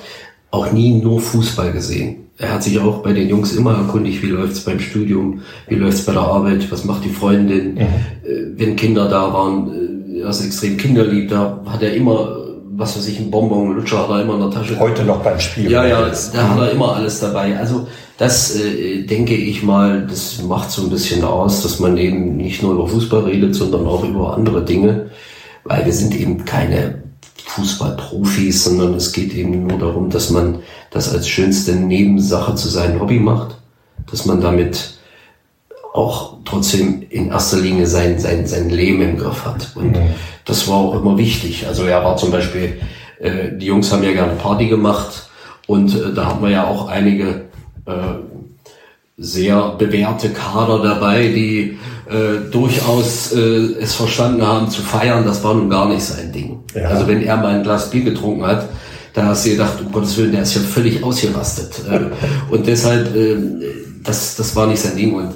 auch 0.56 0.72
nie 0.72 1.00
nur 1.00 1.20
Fußball 1.20 1.72
gesehen 1.72 2.26
er 2.38 2.52
hat 2.52 2.62
sich 2.62 2.78
auch 2.78 2.98
bei 2.98 3.12
den 3.12 3.28
Jungs 3.28 3.54
immer 3.54 3.76
erkundigt, 3.76 4.22
wie 4.22 4.28
läuft's 4.28 4.60
beim 4.60 4.78
Studium, 4.78 5.40
wie 5.68 5.76
läuft's 5.76 6.02
bei 6.02 6.12
der 6.12 6.22
Arbeit, 6.22 6.70
was 6.70 6.84
macht 6.84 7.04
die 7.04 7.10
Freundin, 7.10 7.74
mhm. 7.74 7.80
Äh, 7.80 8.58
wenn 8.58 8.76
Kinder 8.76 9.08
da 9.08 9.32
waren, 9.32 10.14
äh, 10.14 10.20
er 10.20 10.28
ist 10.28 10.44
extrem 10.44 10.76
kinderlieb, 10.76 11.30
da 11.30 11.62
hat 11.66 11.82
er 11.82 11.94
immer, 11.94 12.36
was 12.72 12.96
weiß 12.96 13.08
ich, 13.08 13.20
ein 13.20 13.30
Bonbon, 13.30 13.70
ein 13.70 13.76
Lutscher 13.76 14.02
hat 14.02 14.10
er 14.10 14.22
immer 14.22 14.34
in 14.34 14.40
der 14.40 14.50
Tasche. 14.50 14.78
Heute 14.78 15.04
noch 15.04 15.22
beim 15.22 15.40
Spiel. 15.40 15.70
Ja, 15.70 15.86
ja, 15.86 16.10
da 16.34 16.48
hat 16.48 16.58
er 16.58 16.70
immer 16.72 16.96
alles 16.96 17.20
dabei. 17.20 17.56
Also 17.58 17.86
das 18.18 18.54
äh, 18.56 19.02
denke 19.04 19.34
ich 19.34 19.62
mal, 19.62 20.06
das 20.06 20.42
macht 20.42 20.70
so 20.70 20.82
ein 20.82 20.90
bisschen 20.90 21.24
aus, 21.24 21.62
dass 21.62 21.80
man 21.80 21.96
eben 21.96 22.36
nicht 22.36 22.62
nur 22.62 22.74
über 22.74 22.86
Fußball 22.86 23.24
redet, 23.24 23.54
sondern 23.54 23.86
auch 23.86 24.04
über 24.04 24.34
andere 24.36 24.62
Dinge, 24.62 25.10
weil 25.64 25.86
wir 25.86 25.92
sind 25.92 26.14
eben 26.18 26.44
keine 26.44 27.05
Fußballprofis, 27.56 28.64
sondern 28.64 28.94
es 28.94 29.12
geht 29.12 29.34
eben 29.34 29.66
nur 29.66 29.78
darum, 29.78 30.10
dass 30.10 30.30
man 30.30 30.60
das 30.90 31.12
als 31.12 31.28
schönste 31.28 31.74
Nebensache 31.74 32.54
zu 32.54 32.68
seinem 32.68 33.00
Hobby 33.00 33.18
macht, 33.18 33.56
dass 34.10 34.26
man 34.26 34.40
damit 34.40 34.98
auch 35.94 36.36
trotzdem 36.44 37.06
in 37.08 37.30
erster 37.30 37.58
Linie 37.58 37.86
sein, 37.86 38.18
sein, 38.18 38.46
sein 38.46 38.68
Leben 38.68 39.00
im 39.00 39.16
Griff 39.16 39.46
hat. 39.46 39.72
Und 39.74 39.92
mhm. 39.92 40.10
das 40.44 40.68
war 40.68 40.76
auch 40.76 41.00
immer 41.00 41.16
wichtig. 41.16 41.66
Also 41.66 41.84
er 41.84 42.04
war 42.04 42.18
zum 42.18 42.30
Beispiel, 42.30 42.78
äh, 43.18 43.56
die 43.56 43.66
Jungs 43.66 43.90
haben 43.90 44.02
ja 44.02 44.12
gerne 44.12 44.34
Party 44.34 44.68
gemacht 44.68 45.30
und 45.66 45.94
äh, 45.94 46.12
da 46.14 46.26
hatten 46.26 46.42
wir 46.42 46.50
ja 46.50 46.66
auch 46.66 46.88
einige 46.88 47.46
äh, 47.86 47.92
sehr 49.16 49.70
bewährte 49.70 50.30
Kader 50.30 50.82
dabei, 50.82 51.28
die 51.28 51.78
äh, 52.08 52.50
durchaus 52.50 53.32
äh, 53.32 53.38
es 53.80 53.94
verstanden 53.94 54.46
haben 54.46 54.70
zu 54.70 54.82
feiern. 54.82 55.24
Das 55.24 55.42
war 55.42 55.54
nun 55.54 55.68
gar 55.68 55.88
nicht 55.88 56.02
sein 56.02 56.32
Ding. 56.32 56.60
Ja. 56.74 56.88
Also 56.88 57.06
wenn 57.06 57.22
er 57.22 57.36
mal 57.36 57.56
ein 57.56 57.62
Glas 57.62 57.90
Bier 57.90 58.04
getrunken 58.04 58.46
hat, 58.46 58.68
da 59.12 59.26
hast 59.26 59.46
du 59.46 59.50
gedacht, 59.50 59.80
um 59.80 59.90
Gottes 59.90 60.16
Willen, 60.18 60.32
der 60.32 60.42
ist 60.42 60.54
ja 60.54 60.60
völlig 60.60 61.02
ausgerastet. 61.02 61.82
Äh, 61.90 62.52
und 62.52 62.66
deshalb, 62.66 63.14
äh, 63.16 63.36
das, 64.02 64.36
das 64.36 64.54
war 64.54 64.66
nicht 64.66 64.80
sein 64.80 64.96
Ding. 64.96 65.14
Und 65.14 65.34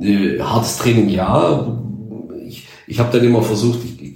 äh, 0.00 0.40
hartes 0.40 0.78
Training, 0.78 1.08
ja. 1.08 1.66
Ich, 2.46 2.66
ich 2.86 2.98
habe 2.98 3.16
dann 3.16 3.26
immer 3.26 3.42
versucht, 3.42 3.80
ich, 3.84 4.02
ich 4.02 4.14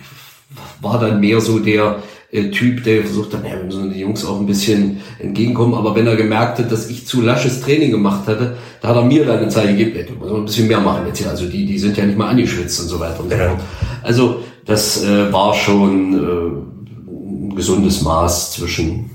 war 0.81 0.99
dann 0.99 1.21
mehr 1.21 1.41
so 1.41 1.59
der, 1.59 1.97
äh, 2.33 2.51
Typ, 2.51 2.83
der 2.85 3.05
versucht 3.05 3.35
hat, 3.35 3.45
ja, 3.45 3.57
wir 3.57 3.65
müssen 3.65 3.91
den 3.91 3.99
Jungs 3.99 4.25
auch 4.25 4.41
ein 4.41 4.47
bisschen 4.47 5.03
entgegenkommen. 5.19 5.75
Aber 5.75 5.95
wenn 5.95 6.07
er 6.07 6.17
gemerkt 6.17 6.59
hat, 6.59 6.73
dass 6.73 6.89
ich 6.89 7.07
zu 7.07 7.21
lasches 7.21 7.61
Training 7.61 7.91
gemacht 7.91 8.27
hatte, 8.27 8.57
da 8.81 8.89
hat 8.89 8.97
er 8.97 9.05
mir 9.05 9.27
dann 9.27 9.39
eine 9.39 9.49
Zeit 9.49 9.69
gegeben, 9.69 9.93
ey, 9.95 10.07
du 10.07 10.15
musst 10.15 10.33
ein 10.33 10.45
bisschen 10.47 10.69
mehr 10.69 10.81
machen 10.81 11.07
jetzt 11.07 11.19
hier. 11.19 11.29
Also 11.29 11.47
die, 11.47 11.67
die 11.67 11.79
sind 11.79 11.97
ja 11.97 12.07
nicht 12.07 12.17
mal 12.17 12.31
angeschwitzt 12.31 12.81
und 12.81 12.89
so 12.89 12.99
weiter 12.99 13.21
und 13.21 13.31
so 13.31 13.37
fort. 13.37 13.61
Also 14.03 14.41
das 14.65 15.05
äh, 15.05 15.33
war 15.33 15.53
schon 15.55 16.15
äh, 16.15 17.51
ein 17.51 17.55
gesundes 17.55 18.01
Maß 18.01 18.53
zwischen 18.53 19.11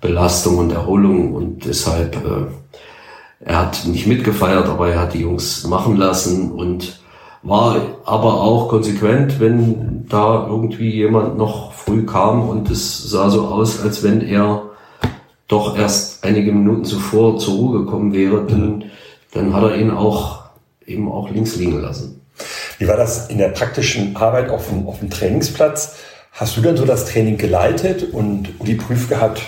Belastung 0.00 0.58
und 0.58 0.72
Erholung 0.72 1.34
und 1.34 1.64
deshalb, 1.64 2.16
äh, 2.16 2.46
er 3.40 3.60
hat 3.60 3.86
nicht 3.86 4.06
mitgefeiert, 4.06 4.66
aber 4.66 4.90
er 4.90 5.00
hat 5.00 5.14
die 5.14 5.20
Jungs 5.20 5.66
machen 5.66 5.96
lassen 5.96 6.50
und 6.50 6.98
war 7.44 7.76
aber 8.04 8.40
auch 8.40 8.68
konsequent, 8.68 9.38
wenn 9.38 10.06
da 10.08 10.46
irgendwie 10.48 10.90
jemand 10.90 11.36
noch 11.36 11.72
früh 11.72 12.04
kam 12.06 12.48
und 12.48 12.70
es 12.70 13.10
sah 13.10 13.28
so 13.28 13.46
aus, 13.46 13.80
als 13.80 14.02
wenn 14.02 14.22
er 14.22 14.62
doch 15.46 15.76
erst 15.76 16.24
einige 16.24 16.52
Minuten 16.52 16.84
zuvor 16.84 17.38
zur 17.38 17.54
Ruhe 17.54 17.84
gekommen 17.84 18.14
wäre, 18.14 18.46
dann, 18.46 18.84
dann 19.32 19.52
hat 19.52 19.62
er 19.62 19.76
ihn 19.76 19.90
auch 19.90 20.44
eben 20.86 21.10
auch 21.12 21.30
links 21.30 21.56
liegen 21.56 21.80
lassen. 21.80 22.22
Wie 22.78 22.88
war 22.88 22.96
das 22.96 23.28
in 23.28 23.38
der 23.38 23.48
praktischen 23.48 24.16
Arbeit 24.16 24.48
auf 24.48 24.68
dem, 24.68 24.88
auf 24.88 25.00
dem 25.00 25.10
Trainingsplatz? 25.10 25.96
Hast 26.32 26.56
du 26.56 26.62
dann 26.62 26.78
so 26.78 26.86
das 26.86 27.04
Training 27.04 27.36
geleitet 27.36 28.12
und 28.12 28.48
die 28.66 28.74
Prüfke 28.74 29.20
hat 29.20 29.40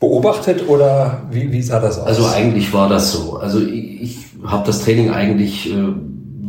beobachtet 0.00 0.68
oder 0.68 1.22
wie, 1.30 1.52
wie 1.52 1.62
sah 1.62 1.78
das 1.78 1.98
aus? 1.98 2.06
Also 2.06 2.26
eigentlich 2.26 2.72
war 2.72 2.88
das 2.88 3.12
so. 3.12 3.36
Also 3.36 3.60
ich, 3.60 4.02
ich 4.02 4.18
habe 4.44 4.66
das 4.66 4.80
Training 4.80 5.10
eigentlich 5.10 5.72
äh, 5.72 5.94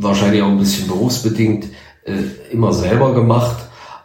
wahrscheinlich 0.03 0.41
auch 0.41 0.49
ein 0.49 0.59
bisschen 0.59 0.87
berufsbedingt 0.87 1.65
äh, 2.05 2.51
immer 2.51 2.73
selber 2.73 3.13
gemacht, 3.13 3.57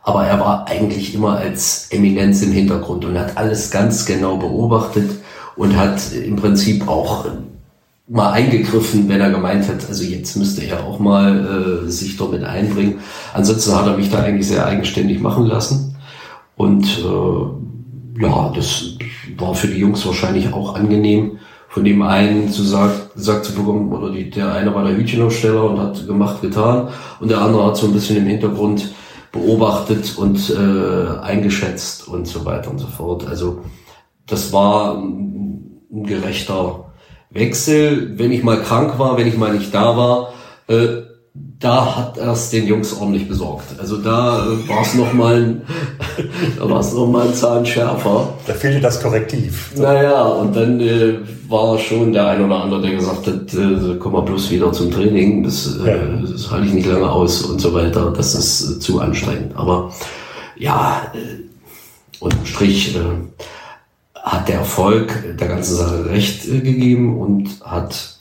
aber 0.03 0.25
er 0.27 0.41
war 0.41 0.67
eigentlich 0.69 1.15
immer 1.15 1.37
als 1.37 1.89
Eminenz 1.91 2.43
im 2.43 2.53
Hintergrund 2.53 3.05
und 3.05 3.19
hat 3.19 3.37
alles 3.37 3.71
ganz 3.71 4.07
genau 4.07 4.37
beobachtet 4.37 5.11
und 5.57 5.77
hat 5.77 6.13
im 6.13 6.37
Prinzip 6.37 6.89
auch 6.89 7.27
mal 8.09 8.33
eingegriffen, 8.33 9.09
wenn 9.09 9.21
er 9.21 9.31
gemeint 9.31 9.69
hat, 9.69 9.87
also 9.87 10.03
jetzt 10.03 10.37
müsste 10.37 10.65
er 10.65 10.85
auch 10.85 10.99
mal 10.99 11.85
äh, 11.87 11.91
sich 11.91 12.17
damit 12.17 12.43
einbringen. 12.43 13.01
Ansonsten 13.35 13.75
hat 13.75 13.87
er 13.87 13.97
mich 13.97 14.11
da 14.11 14.23
eigentlich 14.23 14.49
sehr 14.49 14.65
eigenständig 14.65 15.21
machen 15.21 15.45
lassen. 15.45 15.97
Und 16.57 16.87
äh, 16.87 18.23
ja, 18.23 18.53
das 18.55 18.97
war 19.37 19.55
für 19.55 19.69
die 19.69 19.79
Jungs 19.79 20.07
wahrscheinlich 20.07 20.53
auch 20.53 20.75
angenehm, 20.75 21.39
von 21.69 21.85
dem 21.85 22.03
einen 22.03 22.51
zu 22.51 22.63
sagt, 22.63 23.15
gesagt 23.15 23.45
zu 23.45 23.55
bekommen, 23.55 23.93
oder 23.93 24.11
die, 24.11 24.31
der 24.31 24.53
eine 24.53 24.75
war 24.75 24.85
der 24.85 24.97
Hütchenaufsteller 24.97 25.65
und 25.65 25.79
hat 25.79 26.07
gemacht, 26.07 26.41
getan, 26.41 26.89
und 27.21 27.31
der 27.31 27.41
andere 27.41 27.67
hat 27.67 27.77
so 27.77 27.87
ein 27.87 27.93
bisschen 27.93 28.17
im 28.17 28.27
Hintergrund 28.27 28.93
beobachtet 29.33 30.17
und 30.17 30.51
äh, 30.51 31.21
eingeschätzt 31.21 32.09
und 32.09 32.27
so 32.27 32.45
weiter 32.45 32.71
und 32.71 32.79
so 32.79 32.87
fort. 32.87 33.27
Also 33.29 33.63
das 34.27 34.53
war 34.53 34.97
ein, 34.97 35.45
gerechter 35.91 36.93
Wechsel. 37.31 38.19
Wenn 38.19 38.33
ich 38.33 38.43
mal 38.43 38.61
krank 38.61 38.99
war, 38.99 39.17
wenn 39.17 39.27
ich 39.27 39.37
mal 39.37 39.53
nicht 39.55 39.75
da 39.75 39.97
war, 39.97 40.33
äh, 40.69 41.03
da 41.61 41.97
hat 41.97 42.19
er 42.19 42.33
es 42.33 42.51
den 42.51 42.67
Jungs 42.69 42.93
ordentlich 42.93 43.27
besorgt. 43.27 43.79
Also 43.79 43.97
da 43.97 44.47
äh, 44.47 44.69
war 44.69 44.83
es 44.83 44.95
nochmal 44.95 45.63
da 46.59 46.71
war 46.71 46.81
es 46.81 46.93
noch 46.93 47.09
mal 47.09 47.27
ein 47.27 47.35
Zahn 47.35 47.67
schärfer. 47.67 48.35
Da 48.47 48.55
fehlte 48.55 48.81
das 48.81 49.03
Korrektiv. 49.03 49.73
So. 49.75 49.83
Naja, 49.83 50.23
und 50.23 50.55
dann 50.55 50.81
äh, 50.81 51.19
war 51.49 51.79
schon 51.79 52.13
der 52.13 52.29
ein 52.29 52.45
oder 52.45 52.63
andere, 52.63 52.83
der 52.83 52.93
gesagt 52.93 53.27
hat, 53.27 53.55
äh, 53.55 53.97
komm 53.99 54.13
mal 54.13 54.23
bloß 54.23 54.51
wieder 54.51 54.73
zum 54.73 54.93
Training, 54.93 55.43
das, 55.43 55.79
äh, 55.85 55.89
ja. 55.89 56.31
das 56.31 56.51
halte 56.51 56.67
ich 56.67 56.75
nicht 56.75 56.87
lange 56.87 57.11
aus 57.11 57.43
und 57.43 57.61
so 57.61 57.75
weiter. 57.75 58.13
Das 58.17 58.35
ist 58.35 58.77
äh, 58.77 58.79
zu 58.79 59.01
anstrengend. 59.01 59.57
Aber 59.57 59.93
ja, 60.57 61.13
unterm 62.21 62.47
Strich 62.47 62.97
hat 64.15 64.49
der 64.49 64.57
Erfolg 64.57 65.37
der 65.39 65.49
ganzen 65.49 65.77
Sache 65.77 66.07
recht 66.07 66.45
gegeben 66.45 67.19
und 67.19 67.49
hat 67.65 68.19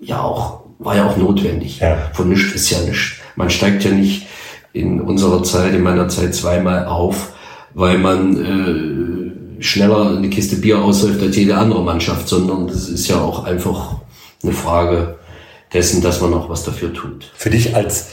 ja 0.00 0.22
auch 0.22 0.60
war 0.80 0.96
ja 0.96 1.06
auch 1.06 1.16
notwendig. 1.16 1.78
Ja. 1.78 2.10
Von 2.12 2.30
nichts 2.30 2.52
ist 2.54 2.70
ja 2.70 2.80
nichts. 2.80 3.20
Man 3.36 3.50
steigt 3.50 3.84
ja 3.84 3.92
nicht 3.92 4.26
in 4.72 5.00
unserer 5.00 5.42
Zeit, 5.42 5.74
in 5.74 5.82
meiner 5.82 6.08
Zeit 6.08 6.34
zweimal 6.34 6.86
auf, 6.86 7.32
weil 7.74 7.98
man 7.98 9.56
äh, 9.58 9.62
schneller 9.62 10.16
eine 10.16 10.30
Kiste 10.30 10.56
Bier 10.56 10.80
ausläuft 10.80 11.22
als 11.22 11.36
jede 11.36 11.56
andere 11.56 11.82
Mannschaft, 11.82 12.28
sondern 12.28 12.66
das 12.66 12.88
ist 12.88 13.06
ja 13.08 13.20
auch 13.20 13.44
einfach 13.44 13.96
eine 14.42 14.52
Frage 14.52 15.18
dessen, 15.72 16.02
dass 16.02 16.20
man 16.20 16.34
auch 16.34 16.48
was 16.48 16.64
dafür 16.64 16.92
tut. 16.92 17.30
Für 17.34 17.50
dich 17.50 17.76
als 17.76 18.08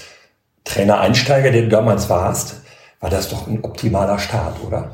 Trainer-Einsteiger, 0.66 1.52
der 1.52 1.64
du 1.64 1.70
damals 1.70 2.10
warst, 2.10 2.62
war 3.00 3.10
das 3.10 3.30
doch 3.30 3.48
ein 3.48 3.64
optimaler 3.64 4.20
Start, 4.20 4.58
oder? 4.66 4.92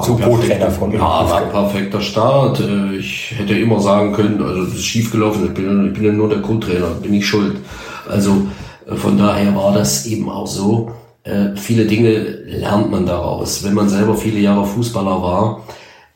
Zum 0.00 0.18
Co-Trainer 0.18 0.70
von 0.70 0.90
Ja, 0.90 1.00
war 1.00 1.42
ein 1.42 1.50
perfekter 1.50 2.00
Start. 2.00 2.60
Äh, 2.60 2.96
ich 2.96 3.34
hätte 3.36 3.58
immer 3.58 3.78
sagen 3.78 4.14
können, 4.14 4.42
also 4.42 4.64
das 4.64 4.74
ist 4.74 4.84
schiefgelaufen, 4.84 5.46
ich 5.46 5.54
bin, 5.54 5.88
ich 5.88 5.92
bin 5.92 6.04
ja 6.04 6.12
nur 6.12 6.30
der 6.30 6.40
Co-Trainer, 6.40 6.86
bin 7.02 7.12
ich 7.12 7.26
schuld. 7.26 7.56
Also 8.08 8.46
äh, 8.86 8.94
von 8.94 9.18
daher 9.18 9.54
war 9.54 9.74
das 9.74 10.06
eben 10.06 10.30
auch 10.30 10.46
so. 10.46 10.92
Äh, 11.24 11.56
viele 11.56 11.84
Dinge 11.84 12.18
lernt 12.46 12.90
man 12.90 13.04
daraus. 13.04 13.62
Wenn 13.64 13.74
man 13.74 13.88
selber 13.88 14.16
viele 14.16 14.40
Jahre 14.40 14.64
Fußballer 14.64 15.22
war, 15.22 15.62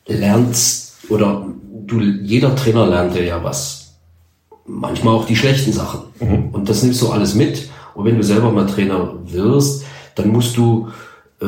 lernt 0.07 0.57
oder 1.09 1.45
du, 1.85 2.01
jeder 2.01 2.55
Trainer 2.55 2.87
lernt 2.87 3.15
ja 3.15 3.43
was. 3.43 3.93
Manchmal 4.65 5.13
auch 5.13 5.25
die 5.25 5.35
schlechten 5.35 5.71
Sachen. 5.71 6.01
Mhm. 6.19 6.49
Und 6.51 6.67
das 6.67 6.81
nimmst 6.81 7.01
du 7.01 7.09
alles 7.09 7.35
mit. 7.35 7.69
Und 7.93 8.05
wenn 8.05 8.17
du 8.17 8.23
selber 8.23 8.51
mal 8.51 8.65
Trainer 8.65 9.13
wirst, 9.25 9.85
dann 10.15 10.29
musst 10.29 10.57
du 10.57 10.89
äh, 11.41 11.45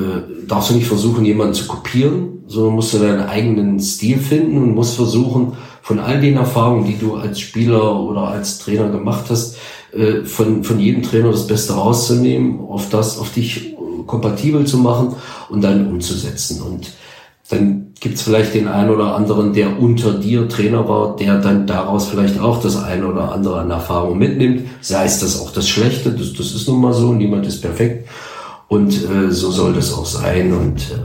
darfst 0.48 0.70
du 0.70 0.76
nicht 0.76 0.88
versuchen, 0.88 1.26
jemanden 1.26 1.54
zu 1.54 1.68
kopieren, 1.68 2.44
sondern 2.48 2.76
musst 2.76 2.94
du 2.94 3.00
deinen 3.00 3.22
eigenen 3.22 3.80
Stil 3.80 4.20
finden 4.20 4.58
und 4.58 4.76
musst 4.76 4.96
versuchen, 4.96 5.54
von 5.82 6.00
all 6.00 6.22
den 6.22 6.38
Erfahrungen, 6.38 6.86
die 6.86 6.98
du 6.98 7.16
als 7.16 7.40
Spieler 7.40 8.00
oder 8.00 8.28
als 8.28 8.60
Trainer 8.60 8.90
gemacht 8.90 9.26
hast, 9.30 9.58
äh, 9.92 10.24
von, 10.26 10.64
von 10.64 10.80
jedem 10.80 11.02
Trainer 11.02 11.32
das 11.32 11.48
Beste 11.48 11.74
rauszunehmen, 11.74 12.60
auf 12.60 12.90
das, 12.90 13.18
auf 13.18 13.32
dich 13.32 13.76
kompatibel 14.06 14.66
zu 14.66 14.78
machen 14.78 15.16
und 15.50 15.62
dann 15.64 15.88
umzusetzen. 15.88 16.62
Und 16.62 16.92
dann 17.50 17.94
gibt's 18.00 18.22
vielleicht 18.22 18.54
den 18.54 18.68
einen 18.68 18.92
oder 18.92 19.16
anderen, 19.16 19.54
der 19.54 19.80
unter 19.80 20.14
dir 20.14 20.48
Trainer 20.48 20.88
war, 20.88 21.16
der 21.16 21.40
dann 21.40 21.66
daraus 21.66 22.08
vielleicht 22.08 22.40
auch 22.40 22.62
das 22.62 22.82
eine 22.82 23.08
oder 23.08 23.32
andere 23.32 23.60
an 23.60 23.72
Erfahrung 23.72 24.18
mitnimmt. 24.18 24.68
Sei 24.82 25.06
es 25.06 25.20
das 25.20 25.42
auch 25.42 25.52
das 25.52 25.68
Schlechte, 25.68 26.12
das, 26.12 26.34
das 26.34 26.54
ist 26.54 26.68
nun 26.68 26.82
mal 26.82 26.94
so, 26.94 27.14
niemand 27.14 27.48
ist 27.48 27.62
perfekt. 27.62 28.08
Und 28.70 28.94
äh, 28.94 29.32
so 29.32 29.52
soll 29.52 29.74
das 29.74 29.94
auch 29.94 30.06
sein. 30.06 30.54
Und 30.54 30.92
äh, 30.92 31.00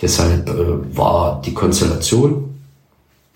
deshalb 0.00 0.48
äh, 0.48 0.96
war 0.96 1.42
die 1.44 1.52
Konstellation 1.52 2.44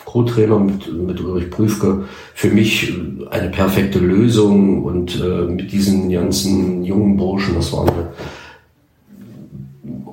Co-Trainer 0.05 0.59
mit, 0.59 0.91
mit 0.93 1.21
Ulrich 1.21 1.51
Prüfke 1.51 2.05
für 2.35 2.49
mich 2.49 2.95
eine 3.31 3.51
perfekte 3.51 3.99
Lösung. 3.99 4.85
Und 4.85 5.21
äh, 5.21 5.43
mit 5.43 5.71
diesen 5.71 6.11
ganzen 6.11 6.85
jungen 6.85 7.17
Burschen, 7.17 7.57
das 7.57 7.73
war 7.73 7.83
eine 7.83 8.13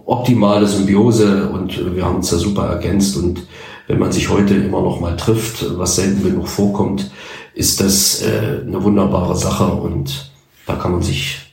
optimale 0.05 0.65
Symbiose 0.65 1.49
und 1.49 1.95
wir 1.95 2.05
haben 2.05 2.17
uns 2.17 2.29
da 2.29 2.37
super 2.37 2.65
ergänzt. 2.67 3.17
Und 3.17 3.45
wenn 3.87 3.99
man 3.99 4.11
sich 4.11 4.29
heute 4.29 4.55
immer 4.55 4.81
noch 4.81 4.99
mal 4.99 5.15
trifft, 5.15 5.77
was 5.77 5.95
selten 5.95 6.23
genug 6.23 6.47
vorkommt, 6.47 7.11
ist 7.53 7.81
das 7.81 8.21
äh, 8.21 8.61
eine 8.65 8.83
wunderbare 8.83 9.35
Sache 9.35 9.65
und 9.65 10.31
da 10.65 10.75
kann 10.75 10.91
man 10.91 11.01
sich 11.01 11.46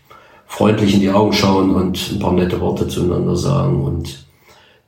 freundlich 0.54 0.94
in 0.94 1.00
die 1.00 1.10
Augen 1.10 1.32
schauen 1.32 1.74
und 1.74 2.12
ein 2.12 2.20
paar 2.20 2.32
nette 2.32 2.60
Worte 2.60 2.86
zueinander 2.86 3.36
sagen. 3.36 3.82
Und 3.82 4.24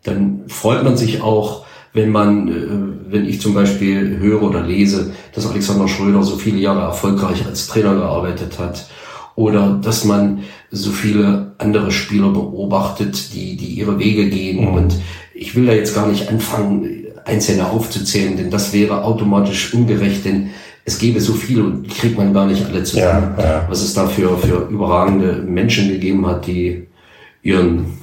dann 0.05 0.45
freut 0.47 0.85
man 0.85 0.97
sich 0.97 1.23
auch, 1.23 1.65
wenn 1.93 2.11
man, 2.11 2.49
äh, 2.49 3.13
wenn 3.13 3.29
ich 3.29 3.41
zum 3.41 3.53
Beispiel 3.53 4.19
höre 4.19 4.45
oder 4.45 4.63
lese, 4.63 5.13
dass 5.35 5.51
Alexander 5.51 5.89
Schröder 5.89 6.23
so 6.23 6.37
viele 6.37 6.59
Jahre 6.59 6.83
erfolgreich 6.83 7.45
als 7.47 7.67
Trainer 7.67 7.97
gearbeitet 7.97 8.61
hat 8.61 8.87
oder 9.35 9.81
dass 9.83 10.05
man 10.05 10.45
so 10.71 10.91
viele 10.91 11.57
andere 11.59 11.91
Spieler 11.91 12.29
beobachtet, 12.29 13.35
die, 13.35 13.57
die 13.57 13.75
ihre 13.75 13.99
Wege 13.99 14.31
gehen. 14.31 14.71
Mhm. 14.71 14.75
Und 14.75 14.95
ich 15.35 15.57
will 15.57 15.67
da 15.67 15.73
jetzt 15.73 15.97
gar 15.97 16.07
nicht 16.07 16.29
anfangen, 16.29 17.07
Einzelne 17.25 17.69
aufzuzählen, 17.69 18.37
denn 18.37 18.51
das 18.51 18.73
wäre 18.73 19.03
automatisch 19.03 19.75
ungerecht, 19.75 20.25
denn 20.25 20.51
es 20.87 20.99
gäbe 20.99 21.21
so 21.21 21.35
viel 21.35 21.61
und 21.61 21.89
kriegt 21.91 22.17
man 22.17 22.33
gar 22.33 22.47
nicht 22.47 22.65
alle 22.65 22.85
zusammen, 22.85 23.35
ja, 23.37 23.45
ja. 23.45 23.67
was 23.69 23.83
es 23.83 23.93
da 23.93 24.07
für, 24.07 24.39
für 24.39 24.69
überragende 24.69 25.33
Menschen 25.43 25.89
gegeben 25.89 26.25
hat, 26.27 26.47
die 26.47 26.87
ihren, 27.43 27.99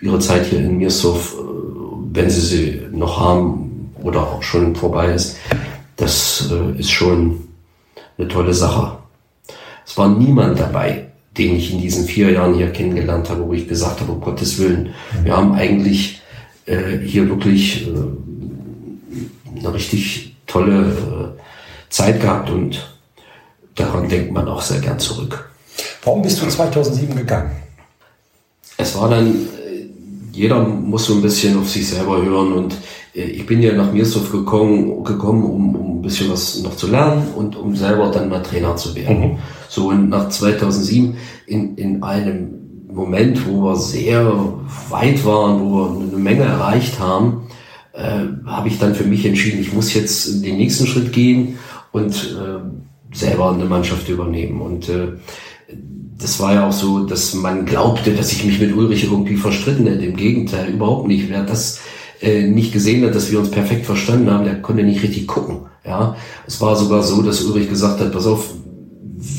ihre 0.00 0.18
Zeit 0.18 0.46
hier 0.46 0.58
in 0.58 0.78
Mirsov, 0.78 1.36
äh, 1.38 1.42
wenn 2.12 2.28
sie 2.28 2.40
sie 2.40 2.80
noch 2.90 3.20
haben 3.20 3.92
oder 4.02 4.22
auch 4.22 4.42
schon 4.42 4.74
vorbei 4.74 5.14
ist, 5.14 5.36
das 5.96 6.50
äh, 6.50 6.78
ist 6.78 6.90
schon 6.90 7.38
eine 8.18 8.26
tolle 8.26 8.52
Sache. 8.52 8.98
Es 9.86 9.96
war 9.96 10.08
niemand 10.08 10.58
dabei, 10.58 11.06
den 11.38 11.54
ich 11.54 11.72
in 11.72 11.80
diesen 11.80 12.04
vier 12.04 12.32
Jahren 12.32 12.54
hier 12.54 12.70
kennengelernt 12.70 13.30
habe, 13.30 13.46
wo 13.46 13.52
ich 13.52 13.68
gesagt 13.68 14.00
habe, 14.00 14.10
um 14.10 14.20
Gottes 14.20 14.58
Willen, 14.58 14.92
wir 15.22 15.36
haben 15.36 15.52
eigentlich 15.52 16.20
äh, 16.66 16.98
hier 16.98 17.28
wirklich 17.28 17.86
äh, 17.86 17.92
eine 19.60 19.72
richtig 19.72 20.33
tolle 20.46 21.36
äh, 21.36 21.40
Zeit 21.90 22.20
gehabt 22.20 22.50
und 22.50 22.86
daran 23.74 24.08
denkt 24.08 24.32
man 24.32 24.48
auch 24.48 24.62
sehr 24.62 24.80
gern 24.80 24.98
zurück. 24.98 25.50
Warum 26.04 26.22
bist 26.22 26.40
du 26.42 26.46
2007 26.46 27.16
gegangen? 27.16 27.50
Es 28.76 28.96
war 28.96 29.08
dann, 29.08 29.28
äh, 29.28 29.86
jeder 30.32 30.60
muss 30.64 31.06
so 31.06 31.14
ein 31.14 31.22
bisschen 31.22 31.58
auf 31.58 31.68
sich 31.68 31.88
selber 31.88 32.22
hören 32.22 32.52
und 32.52 32.74
äh, 33.14 33.22
ich 33.22 33.46
bin 33.46 33.62
ja 33.62 33.72
nach 33.72 33.92
Mirsdorf 33.92 34.30
gekommen, 34.30 35.04
gekommen 35.04 35.44
um, 35.44 35.74
um 35.74 35.98
ein 35.98 36.02
bisschen 36.02 36.30
was 36.30 36.60
noch 36.60 36.76
zu 36.76 36.88
lernen 36.88 37.28
und 37.34 37.56
um 37.56 37.74
selber 37.74 38.10
dann 38.10 38.28
mal 38.28 38.42
Trainer 38.42 38.76
zu 38.76 38.94
werden. 38.94 39.32
Mhm. 39.32 39.38
So 39.68 39.88
und 39.88 40.08
nach 40.08 40.28
2007 40.28 41.16
in, 41.46 41.76
in 41.76 42.02
einem 42.02 42.64
Moment, 42.88 43.46
wo 43.46 43.62
wir 43.62 43.76
sehr 43.76 44.24
weit 44.88 45.24
waren, 45.24 45.60
wo 45.60 45.74
wir 45.74 46.06
eine 46.08 46.18
Menge 46.18 46.44
erreicht 46.44 47.00
haben, 47.00 47.43
äh, 47.94 48.26
habe 48.46 48.68
ich 48.68 48.78
dann 48.78 48.94
für 48.94 49.04
mich 49.04 49.24
entschieden, 49.24 49.60
ich 49.60 49.72
muss 49.72 49.94
jetzt 49.94 50.44
den 50.44 50.56
nächsten 50.56 50.86
Schritt 50.86 51.12
gehen 51.12 51.58
und 51.92 52.36
äh, 52.38 53.16
selber 53.16 53.52
eine 53.52 53.64
Mannschaft 53.66 54.08
übernehmen. 54.08 54.60
Und 54.60 54.88
äh, 54.88 55.12
das 56.18 56.40
war 56.40 56.54
ja 56.54 56.68
auch 56.68 56.72
so, 56.72 57.06
dass 57.06 57.34
man 57.34 57.66
glaubte, 57.66 58.12
dass 58.12 58.32
ich 58.32 58.44
mich 58.44 58.58
mit 58.60 58.74
Ulrich 58.74 59.04
irgendwie 59.04 59.36
verstritten 59.36 59.86
hätte. 59.86 60.04
Im 60.04 60.16
Gegenteil, 60.16 60.70
überhaupt 60.70 61.06
nicht. 61.06 61.28
Wer 61.28 61.44
das 61.44 61.80
äh, 62.20 62.42
nicht 62.42 62.72
gesehen 62.72 63.04
hat, 63.04 63.14
dass 63.14 63.30
wir 63.30 63.38
uns 63.38 63.50
perfekt 63.50 63.86
verstanden 63.86 64.30
haben, 64.30 64.44
der 64.44 64.60
konnte 64.60 64.82
nicht 64.82 65.02
richtig 65.02 65.26
gucken. 65.26 65.66
Ja, 65.84 66.16
es 66.46 66.60
war 66.60 66.76
sogar 66.76 67.02
so, 67.02 67.22
dass 67.22 67.42
Ulrich 67.42 67.68
gesagt 67.68 68.00
hat: 68.00 68.12
Pass 68.12 68.26
auf, 68.26 68.54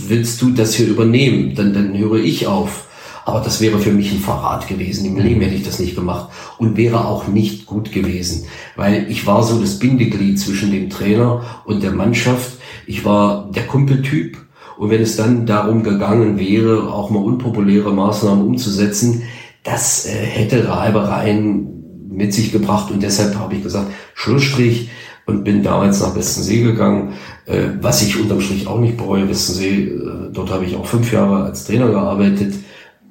willst 0.07 0.41
du 0.41 0.51
das 0.51 0.75
hier 0.75 0.87
übernehmen? 0.87 1.55
Dann, 1.55 1.73
dann 1.73 1.97
höre 1.97 2.17
ich 2.17 2.47
auf. 2.47 2.84
Aber 3.25 3.39
das 3.39 3.59
wäre 3.59 3.79
für 3.79 3.91
mich 3.91 4.11
ein 4.11 4.19
Verrat 4.19 4.67
gewesen. 4.67 5.05
Im 5.05 5.17
Leben 5.17 5.41
hätte 5.41 5.55
ich 5.55 5.63
das 5.63 5.79
nicht 5.79 5.95
gemacht 5.95 6.29
und 6.59 6.77
wäre 6.77 7.05
auch 7.05 7.27
nicht 7.27 7.65
gut 7.65 7.91
gewesen, 7.91 8.45
weil 8.75 9.07
ich 9.09 9.25
war 9.25 9.41
so 9.41 9.59
das 9.59 9.79
Bindeglied 9.79 10.39
zwischen 10.39 10.71
dem 10.71 10.91
Trainer 10.91 11.43
und 11.65 11.81
der 11.81 11.91
Mannschaft. 11.91 12.53
Ich 12.85 13.03
war 13.03 13.49
der 13.51 13.65
Kumpeltyp 13.65 14.37
und 14.77 14.91
wenn 14.91 15.01
es 15.01 15.15
dann 15.15 15.47
darum 15.47 15.81
gegangen 15.81 16.37
wäre, 16.39 16.93
auch 16.93 17.09
mal 17.09 17.23
unpopuläre 17.23 17.91
Maßnahmen 17.91 18.45
umzusetzen, 18.45 19.23
das 19.63 20.05
äh, 20.05 20.11
hätte 20.11 20.69
Reibereien 20.69 22.07
mit 22.09 22.31
sich 22.31 22.51
gebracht 22.51 22.91
und 22.91 23.01
deshalb 23.01 23.35
habe 23.39 23.55
ich 23.55 23.63
gesagt, 23.63 23.87
Schlussstrich 24.13 24.89
und 25.25 25.43
bin 25.43 25.63
damals 25.63 25.99
nach 25.99 26.15
Westensee 26.15 26.61
gegangen, 26.61 27.13
äh, 27.45 27.69
was 27.81 28.03
ich 28.03 28.19
unterm 28.19 28.41
Strich 28.41 28.67
auch 28.67 28.79
nicht 28.79 28.97
bereue. 28.97 29.27
Westensee, 29.27 29.85
äh, 29.85 30.31
dort 30.31 30.51
habe 30.51 30.65
ich 30.65 30.75
auch 30.75 30.85
fünf 30.85 31.11
Jahre 31.11 31.45
als 31.45 31.65
Trainer 31.65 31.89
gearbeitet, 31.89 32.53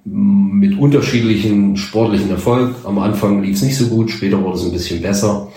mit 0.05 0.79
unterschiedlichen 0.79 1.77
sportlichen 1.77 2.31
Erfolg. 2.31 2.77
Am 2.85 2.99
Anfang 2.99 3.43
lief 3.43 3.57
es 3.57 3.63
nicht 3.63 3.77
so 3.77 3.87
gut, 3.87 4.11
später 4.11 4.43
wurde 4.43 4.59
es 4.59 4.65
ein 4.65 4.73
bisschen 4.73 5.01
besser. 5.01 5.49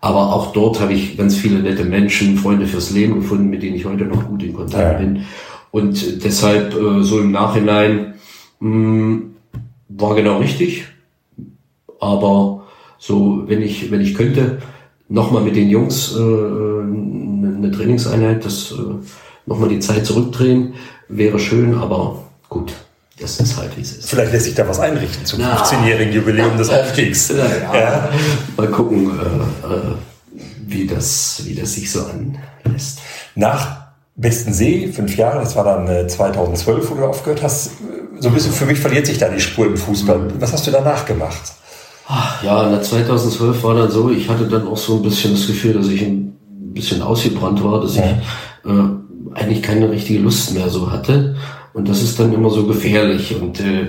Aber 0.00 0.34
auch 0.34 0.52
dort 0.52 0.80
habe 0.80 0.94
ich 0.94 1.16
ganz 1.16 1.36
viele 1.36 1.60
nette 1.60 1.84
Menschen, 1.84 2.36
Freunde 2.36 2.66
fürs 2.66 2.90
Leben 2.90 3.14
gefunden, 3.14 3.50
mit 3.50 3.62
denen 3.62 3.76
ich 3.76 3.84
heute 3.84 4.04
noch 4.04 4.26
gut 4.26 4.42
in 4.42 4.54
Kontakt 4.54 5.00
ja. 5.00 5.06
bin. 5.06 5.24
Und 5.70 6.24
deshalb 6.24 6.74
äh, 6.74 7.02
so 7.02 7.20
im 7.20 7.30
Nachhinein 7.30 8.14
mh, 8.60 8.68
hm, 8.68 9.34
war 9.88 10.14
genau 10.14 10.38
richtig. 10.38 10.86
Aber 12.00 12.64
so, 12.98 13.44
wenn 13.46 13.62
ich, 13.62 13.90
wenn 13.90 14.00
ich 14.00 14.14
könnte, 14.14 14.58
nochmal 15.08 15.42
mit 15.42 15.54
den 15.54 15.68
Jungs 15.68 16.16
äh, 16.16 16.20
eine 16.20 17.70
Trainingseinheit, 17.72 18.44
das 18.44 18.72
äh, 18.72 19.06
nochmal 19.46 19.68
die 19.68 19.80
Zeit 19.80 20.06
zurückdrehen, 20.06 20.74
wäre 21.08 21.38
schön, 21.38 21.74
aber 21.74 22.24
gut. 22.48 22.72
Das 23.22 23.38
ist 23.38 23.56
halt, 23.56 23.76
wie 23.76 23.82
es 23.82 23.92
ist. 23.92 24.10
Vielleicht 24.10 24.32
lässt 24.32 24.44
sich 24.46 24.54
da 24.54 24.68
was 24.68 24.80
einrichten 24.80 25.24
zum 25.24 25.40
15-jährigen 25.40 26.12
Jubiläum 26.12 26.56
des 26.56 26.68
Aufstiegs. 26.70 27.28
Ja, 27.28 27.74
ja. 27.74 28.08
Mal 28.56 28.68
gucken, 28.68 29.10
äh, 29.18 29.74
äh, 29.74 29.78
wie, 30.66 30.86
das, 30.86 31.42
wie 31.44 31.54
das 31.54 31.74
sich 31.74 31.90
so 31.90 32.04
anlässt. 32.04 32.98
Nach 33.34 33.82
Bestensee, 34.14 34.88
fünf 34.92 35.16
Jahre, 35.16 35.40
das 35.40 35.56
war 35.56 35.64
dann 35.64 36.08
2012, 36.08 36.84
äh, 36.84 36.90
wo 36.90 36.94
du 36.94 37.06
aufgehört 37.06 37.42
hast. 37.42 37.70
So 38.18 38.28
ein 38.28 38.34
bisschen 38.34 38.52
für 38.52 38.66
mich 38.66 38.78
verliert 38.78 39.06
sich 39.06 39.18
da 39.18 39.28
die 39.28 39.40
Spur 39.40 39.66
im 39.66 39.76
Fußball. 39.76 40.18
Mhm. 40.18 40.32
Was 40.38 40.52
hast 40.52 40.66
du 40.66 40.70
danach 40.70 41.06
gemacht? 41.06 41.40
Ach, 42.08 42.42
ja, 42.42 42.68
na 42.68 42.82
2012 42.82 43.62
war 43.62 43.74
dann 43.74 43.90
so, 43.90 44.10
ich 44.10 44.28
hatte 44.28 44.46
dann 44.46 44.66
auch 44.66 44.76
so 44.76 44.96
ein 44.96 45.02
bisschen 45.02 45.32
das 45.32 45.46
Gefühl, 45.46 45.74
dass 45.74 45.86
ich 45.88 46.02
ein 46.02 46.36
bisschen 46.74 47.00
ausgebrannt 47.00 47.62
war, 47.64 47.80
dass 47.80 47.96
ja. 47.96 48.04
ich 48.04 48.70
äh, 48.70 49.34
eigentlich 49.34 49.62
keine 49.62 49.90
richtige 49.90 50.20
Lust 50.20 50.52
mehr 50.52 50.68
so 50.68 50.90
hatte. 50.90 51.36
Und 51.74 51.88
das 51.88 52.02
ist 52.02 52.18
dann 52.18 52.32
immer 52.32 52.50
so 52.50 52.66
gefährlich. 52.66 53.40
Und 53.40 53.60
äh, 53.60 53.88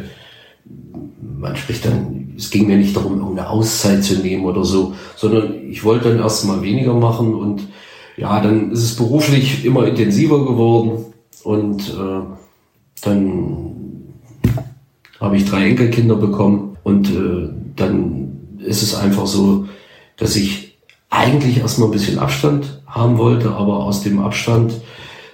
man 1.44 1.56
spricht 1.56 1.86
dann, 1.86 2.34
es 2.38 2.50
ging 2.50 2.68
mir 2.68 2.78
nicht 2.78 2.96
darum, 2.96 3.20
irgendeine 3.20 3.50
Auszeit 3.50 4.04
zu 4.04 4.16
nehmen 4.16 4.46
oder 4.46 4.64
so, 4.64 4.94
sondern 5.16 5.70
ich 5.70 5.84
wollte 5.84 6.10
dann 6.10 6.20
erstmal 6.20 6.62
weniger 6.62 6.94
machen 6.94 7.34
und 7.36 7.68
ja, 8.18 8.40
dann 8.42 8.72
ist 8.72 8.84
es 8.84 8.96
beruflich 8.96 9.66
immer 9.66 9.88
intensiver 9.88 10.46
geworden 10.46 11.06
und 11.44 11.82
äh, 11.90 12.22
dann 13.02 13.76
habe 15.20 15.38
ich 15.38 15.46
drei 15.46 15.70
Enkelkinder 15.70 16.16
bekommen 16.16 16.78
und 16.84 17.10
äh, 17.10 17.50
dann 17.76 18.58
ist 18.60 18.82
es 18.82 18.96
einfach 18.96 19.28
so, 19.28 19.68
dass 20.18 20.36
ich 20.36 20.78
eigentlich 21.10 21.58
erstmal 21.58 21.90
ein 21.90 21.94
bisschen 21.94 22.20
Abstand 22.20 22.82
haben 22.88 23.18
wollte, 23.18 23.52
aber 23.52 23.84
aus 23.84 24.02
dem 24.02 24.20
Abstand 24.20 24.74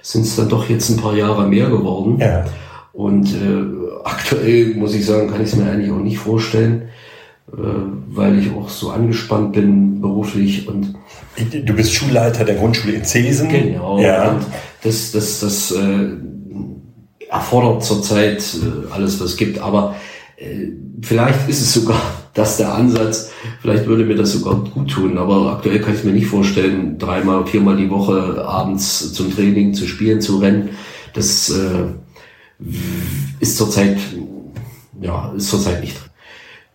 sind 0.02 0.22
es 0.22 0.36
dann 0.36 0.48
doch 0.48 0.68
jetzt 0.68 0.88
ein 0.90 0.96
paar 0.96 1.14
Jahre 1.14 1.46
mehr 1.46 1.68
geworden. 1.68 2.18
Ja. 2.20 2.44
Und 2.92 3.32
äh, 3.34 3.64
aktuell 4.04 4.74
muss 4.74 4.94
ich 4.94 5.06
sagen, 5.06 5.30
kann 5.30 5.40
ich 5.42 5.52
es 5.52 5.56
mir 5.56 5.70
eigentlich 5.70 5.90
auch 5.90 5.98
nicht 5.98 6.18
vorstellen, 6.18 6.88
äh, 7.52 7.56
weil 8.08 8.38
ich 8.38 8.52
auch 8.52 8.68
so 8.68 8.90
angespannt 8.90 9.52
bin 9.52 10.00
beruflich 10.00 10.68
und 10.68 10.94
du 11.36 11.72
bist 11.74 11.92
Schulleiter 11.92 12.44
der 12.44 12.56
Grundschule 12.56 12.94
in 12.94 13.04
Zesen. 13.04 13.48
Genau. 13.48 13.98
Ja. 14.00 14.32
Und 14.32 14.46
das, 14.82 15.12
das, 15.12 15.40
das 15.40 15.70
äh, 15.72 16.08
erfordert 17.28 17.84
zurzeit 17.84 18.42
äh, 18.54 18.92
alles, 18.92 19.20
was 19.20 19.30
es 19.30 19.36
gibt. 19.36 19.58
Aber 19.58 19.94
äh, 20.36 20.68
vielleicht 21.02 21.48
ist 21.48 21.60
es 21.60 21.72
sogar 21.72 22.00
das 22.34 22.56
der 22.56 22.74
Ansatz. 22.74 23.30
Vielleicht 23.60 23.86
würde 23.86 24.04
mir 24.04 24.16
das 24.16 24.32
sogar 24.32 24.56
gut 24.56 24.90
tun. 24.90 25.18
Aber 25.18 25.52
aktuell 25.52 25.80
kann 25.80 25.94
ich 25.94 26.04
mir 26.04 26.12
nicht 26.12 26.26
vorstellen, 26.26 26.98
dreimal, 26.98 27.46
viermal 27.46 27.76
die 27.76 27.90
Woche 27.90 28.44
abends 28.46 29.12
zum 29.12 29.34
Training, 29.34 29.74
zu 29.74 29.86
spielen, 29.86 30.20
zu 30.20 30.38
rennen. 30.38 30.70
Das 31.14 31.50
äh, 31.50 32.64
ist 33.40 33.56
zurzeit, 33.56 33.98
ja, 35.00 35.32
ist 35.36 35.50
zurzeit 35.50 35.80
nicht 35.80 35.98
drin. 35.98 36.10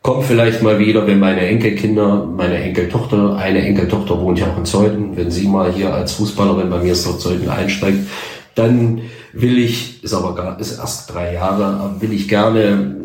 Kommt 0.01 0.25
vielleicht 0.25 0.61
mal 0.61 0.77
wieder, 0.77 1.07
wenn 1.07 1.19
meine 1.19 1.41
Enkelkinder, 1.41 2.25
meine 2.25 2.57
Enkeltochter, 2.57 3.37
eine 3.37 3.65
Enkeltochter 3.65 4.21
wohnt 4.21 4.37
ja 4.37 4.51
auch 4.51 4.57
in 4.57 4.65
Zeuthen, 4.65 5.17
wenn 5.17 5.31
sie 5.31 5.47
mal 5.47 5.71
hier 5.71 5.91
als 5.91 6.11
Fußballerin 6.13 6.69
bei 6.69 6.77
mir 6.77 6.91
ist 6.91 7.07
dort 7.07 7.21
Zeuthen 7.21 7.49
einsteigt, 7.49 8.07
dann 8.53 9.01
will 9.33 9.57
ich, 9.57 10.03
ist 10.03 10.13
aber 10.13 10.35
gar, 10.35 10.59
ist 10.59 10.77
erst 10.77 11.11
drei 11.11 11.33
Jahre, 11.33 11.95
will 11.99 12.13
ich 12.13 12.27
gerne 12.27 12.95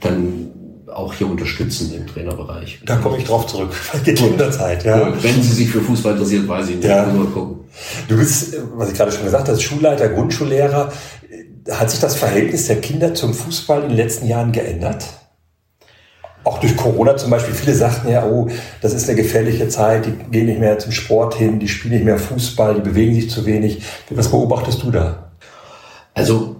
dann 0.00 0.39
auch 1.00 1.14
hier 1.14 1.28
unterstützen 1.28 1.92
im 1.94 2.06
Trainerbereich. 2.06 2.80
Da 2.84 2.96
komme 2.96 3.18
ich 3.18 3.24
drauf 3.24 3.46
zurück. 3.46 3.70
Geht 4.04 4.20
in 4.20 4.38
der 4.38 4.50
Zeit, 4.50 4.84
ja. 4.84 5.00
Und 5.00 5.22
wenn 5.22 5.42
Sie 5.42 5.52
sich 5.52 5.68
für 5.68 5.80
Fußball 5.80 6.12
interessiert, 6.12 6.46
weiß 6.46 6.68
ich 6.68 6.76
nicht. 6.76 6.84
Ja. 6.84 7.06
Mal 7.06 7.26
gucken. 7.26 7.60
Du 8.08 8.16
bist, 8.16 8.56
was 8.74 8.90
ich 8.90 8.96
gerade 8.96 9.12
schon 9.12 9.24
gesagt 9.24 9.48
habe, 9.48 9.58
Schulleiter, 9.60 10.08
Grundschullehrer. 10.08 10.92
Hat 11.70 11.90
sich 11.90 12.00
das 12.00 12.16
Verhältnis 12.16 12.66
der 12.66 12.80
Kinder 12.80 13.14
zum 13.14 13.34
Fußball 13.34 13.82
in 13.82 13.88
den 13.88 13.96
letzten 13.96 14.26
Jahren 14.26 14.52
geändert? 14.52 15.04
Auch 16.42 16.58
durch 16.58 16.76
Corona 16.76 17.16
zum 17.16 17.30
Beispiel. 17.30 17.54
Viele 17.54 17.74
sagten 17.74 18.10
ja, 18.10 18.24
oh, 18.24 18.48
das 18.80 18.94
ist 18.94 19.08
eine 19.08 19.20
gefährliche 19.20 19.68
Zeit, 19.68 20.06
die 20.06 20.12
gehen 20.30 20.46
nicht 20.46 20.58
mehr 20.58 20.78
zum 20.78 20.90
Sport 20.90 21.34
hin, 21.34 21.58
die 21.58 21.68
spielen 21.68 21.94
nicht 21.94 22.04
mehr 22.04 22.18
Fußball, 22.18 22.76
die 22.76 22.80
bewegen 22.80 23.14
sich 23.14 23.30
zu 23.30 23.44
wenig. 23.44 23.82
Was 24.08 24.30
beobachtest 24.30 24.82
du 24.82 24.90
da? 24.90 25.32
Also 26.14 26.56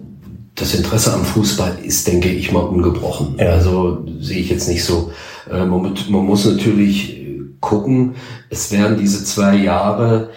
das 0.55 0.75
Interesse 0.75 1.13
am 1.13 1.23
Fußball 1.23 1.77
ist, 1.83 2.07
denke 2.07 2.29
ich 2.29 2.51
mal, 2.51 2.59
ungebrochen. 2.59 3.35
Ja. 3.39 3.51
Also 3.51 4.05
sehe 4.19 4.39
ich 4.39 4.49
jetzt 4.49 4.67
nicht 4.67 4.83
so. 4.83 5.11
Äh, 5.49 5.65
man, 5.65 5.93
man, 6.09 6.25
muss 6.25 6.45
natürlich 6.45 7.21
gucken, 7.59 8.15
es 8.49 8.71
werden 8.71 8.97
diese 8.97 9.23
zwei 9.23 9.55
Jahre, 9.55 10.29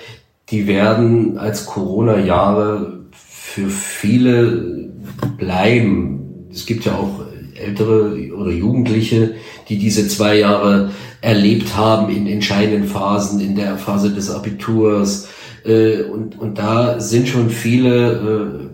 die 0.51 0.67
werden 0.67 1.39
als 1.39 1.67
Corona-Jahre 1.67 3.05
für 3.13 3.69
viele 3.69 4.91
bleiben. 5.39 6.49
Es 6.51 6.67
gibt 6.67 6.85
ja 6.85 6.95
auch 6.95 7.21
ältere 7.55 8.33
oder 8.35 8.51
Jugendliche, 8.51 9.35
die 9.69 9.79
diese 9.79 10.07
zwei 10.09 10.39
Jahre 10.39 10.91
erlebt 11.21 11.77
haben 11.77 12.15
in 12.15 12.27
entscheidenden 12.27 12.89
Phasen, 12.89 13.41
in 13.41 13.57
der 13.57 13.79
Phase 13.79 14.13
des 14.13 14.31
Abiturs. 14.31 15.29
Äh, 15.65 16.03
und, 16.03 16.39
und 16.39 16.59
da 16.59 17.01
sind 17.01 17.29
schon 17.29 17.49
viele 17.49 18.13
äh, 18.13 18.74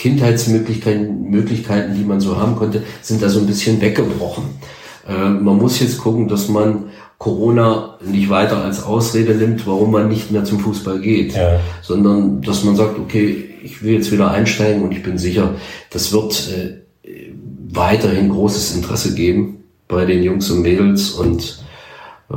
Kindheitsmöglichkeiten, 0.00 1.28
Möglichkeiten, 1.28 1.94
die 1.94 2.04
man 2.04 2.20
so 2.20 2.38
haben 2.38 2.56
konnte, 2.56 2.82
sind 3.02 3.22
da 3.22 3.28
so 3.28 3.38
ein 3.38 3.46
bisschen 3.46 3.82
weggebrochen. 3.82 4.44
Äh, 5.06 5.28
man 5.28 5.58
muss 5.58 5.78
jetzt 5.78 5.98
gucken, 5.98 6.26
dass 6.26 6.48
man 6.48 6.84
Corona 7.18 7.98
nicht 8.02 8.30
weiter 8.30 8.64
als 8.64 8.82
Ausrede 8.82 9.34
nimmt, 9.34 9.66
warum 9.66 9.90
man 9.90 10.08
nicht 10.08 10.30
mehr 10.30 10.44
zum 10.44 10.58
Fußball 10.58 11.00
geht, 11.00 11.34
ja. 11.34 11.60
sondern 11.82 12.40
dass 12.40 12.64
man 12.64 12.76
sagt, 12.76 12.98
okay, 12.98 13.50
ich 13.62 13.82
will 13.82 13.92
jetzt 13.92 14.10
wieder 14.10 14.30
einsteigen 14.30 14.82
und 14.82 14.92
ich 14.92 15.02
bin 15.02 15.18
sicher, 15.18 15.56
das 15.90 16.14
wird 16.14 16.48
äh, 16.48 17.32
weiterhin 17.68 18.30
großes 18.30 18.74
Interesse 18.74 19.14
geben. 19.14 19.64
bei 19.86 20.06
den 20.06 20.22
Jungs 20.22 20.50
und 20.50 20.62
Mädels 20.62 21.10
und 21.10 21.62
äh, 22.30 22.34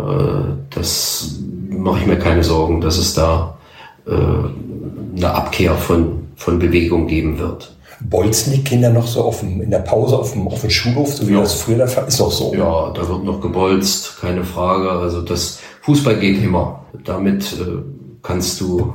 das 0.72 1.36
mache 1.70 2.02
ich 2.02 2.08
mir 2.08 2.18
keine 2.18 2.44
Sorgen, 2.44 2.82
dass 2.82 2.98
es 2.98 3.14
da 3.14 3.58
eine 4.06 5.34
Abkehr 5.34 5.76
von, 5.76 6.28
von 6.36 6.60
Bewegung 6.60 7.08
geben 7.08 7.40
wird. 7.40 7.76
Bolzen 8.02 8.54
die 8.54 8.64
Kinder 8.64 8.90
noch 8.90 9.08
so 9.08 9.24
auf 9.24 9.40
dem, 9.40 9.62
in 9.62 9.72
der 9.72 9.80
Pause 9.80 10.18
auf 10.18 10.34
dem, 10.34 10.48
auf 10.48 10.62
dem 10.62 10.70
Schulhof, 10.70 11.14
so 11.14 11.28
wie 11.28 11.34
ja. 11.34 11.40
das 11.40 11.54
früher 11.54 11.78
der 11.78 11.88
Fall 11.88 12.08
ist? 12.08 12.20
Doch 12.20 12.32
so. 12.32 12.54
Ja, 12.54 12.92
da 12.92 13.08
wird 13.08 13.24
noch 13.24 13.40
gebolzt, 13.40 14.20
keine 14.20 14.44
Frage. 14.44 14.90
Also 14.90 15.22
das 15.22 15.60
Fußball 15.82 16.18
geht 16.18 16.44
immer. 16.44 16.86
Damit 17.06 17.54
äh, 17.54 17.82
kannst 18.22 18.60
du 18.60 18.94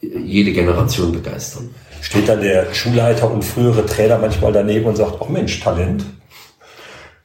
jede 0.00 0.52
Generation 0.52 1.12
begeistern. 1.12 1.70
Steht 2.00 2.28
dann 2.28 2.40
der 2.40 2.72
Schulleiter 2.74 3.30
und 3.30 3.44
frühere 3.44 3.86
Trainer 3.86 4.18
manchmal 4.18 4.52
daneben 4.52 4.86
und 4.86 4.96
sagt, 4.96 5.18
ach 5.22 5.28
Mensch, 5.28 5.60
Talent? 5.60 6.04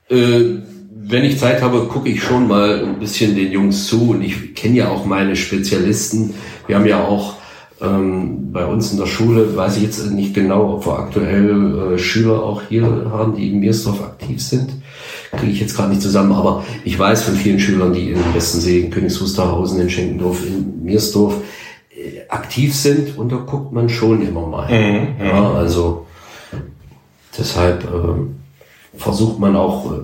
Äh, 0.10 0.60
wenn 1.10 1.24
ich 1.24 1.39
Zeit 1.39 1.62
habe, 1.62 1.86
gucke 1.86 2.10
ich 2.10 2.22
schon 2.22 2.48
mal 2.48 2.84
ein 2.84 3.00
bisschen 3.00 3.36
den 3.36 3.52
Jungs 3.52 3.88
zu 3.88 4.10
und 4.12 4.22
ich 4.22 4.56
kenne 4.56 4.78
ja 4.78 4.89
auch 4.89 5.06
meine 5.06 5.36
Spezialisten. 5.36 6.34
Wir 6.67 6.76
haben 6.76 6.86
ja 6.86 7.06
auch 7.06 7.36
ähm, 7.82 8.52
bei 8.52 8.65
uns 8.65 8.91
in 8.91 8.98
der 8.98 9.06
Schule, 9.06 9.56
weiß 9.56 9.78
ich 9.78 9.84
jetzt 9.84 10.12
nicht 10.12 10.34
genau, 10.34 10.74
ob 10.74 10.86
wir 10.86 11.00
aktuell 11.00 11.93
äh, 11.93 11.98
Schüler 11.98 12.43
auch 12.43 12.62
hier 12.67 12.84
haben, 13.12 13.36
die 13.36 13.50
in 13.52 13.60
Miersdorf 13.60 14.02
aktiv 14.04 14.41
sind. 14.41 14.72
Kriege 15.32 15.52
ich 15.52 15.62
jetzt 15.62 15.76
gerade 15.76 15.89
nicht 15.89 16.02
zusammen, 16.02 16.32
aber 16.34 16.65
ich 16.84 16.98
weiß 16.98 17.24
von 17.24 17.36
vielen 17.36 17.60
Schülern, 17.60 17.93
die 17.93 18.12
in 18.12 18.20
Westensee, 18.34 18.89
Königs 18.89 19.22
Wusterhausen, 19.22 19.80
in 19.80 19.89
Schenkendorf, 19.89 20.46
in 20.46 20.84
Miersdorf 20.84 21.36
äh, 21.89 22.28
aktiv 22.30 22.76
sind 22.76 23.17
und 23.17 23.32
da 23.32 23.38
guckt 23.38 23.72
man 23.72 23.88
schon 23.88 24.28
immer 24.28 24.48
mal. 24.48 24.67
Mhm, 24.67 25.26
ja, 25.26 25.54
also 25.54 26.06
deshalb 27.38 27.84
äh, 27.84 28.47
versucht 28.95 29.39
man 29.39 29.56
auch, 29.56 29.91
äh, 29.91 29.97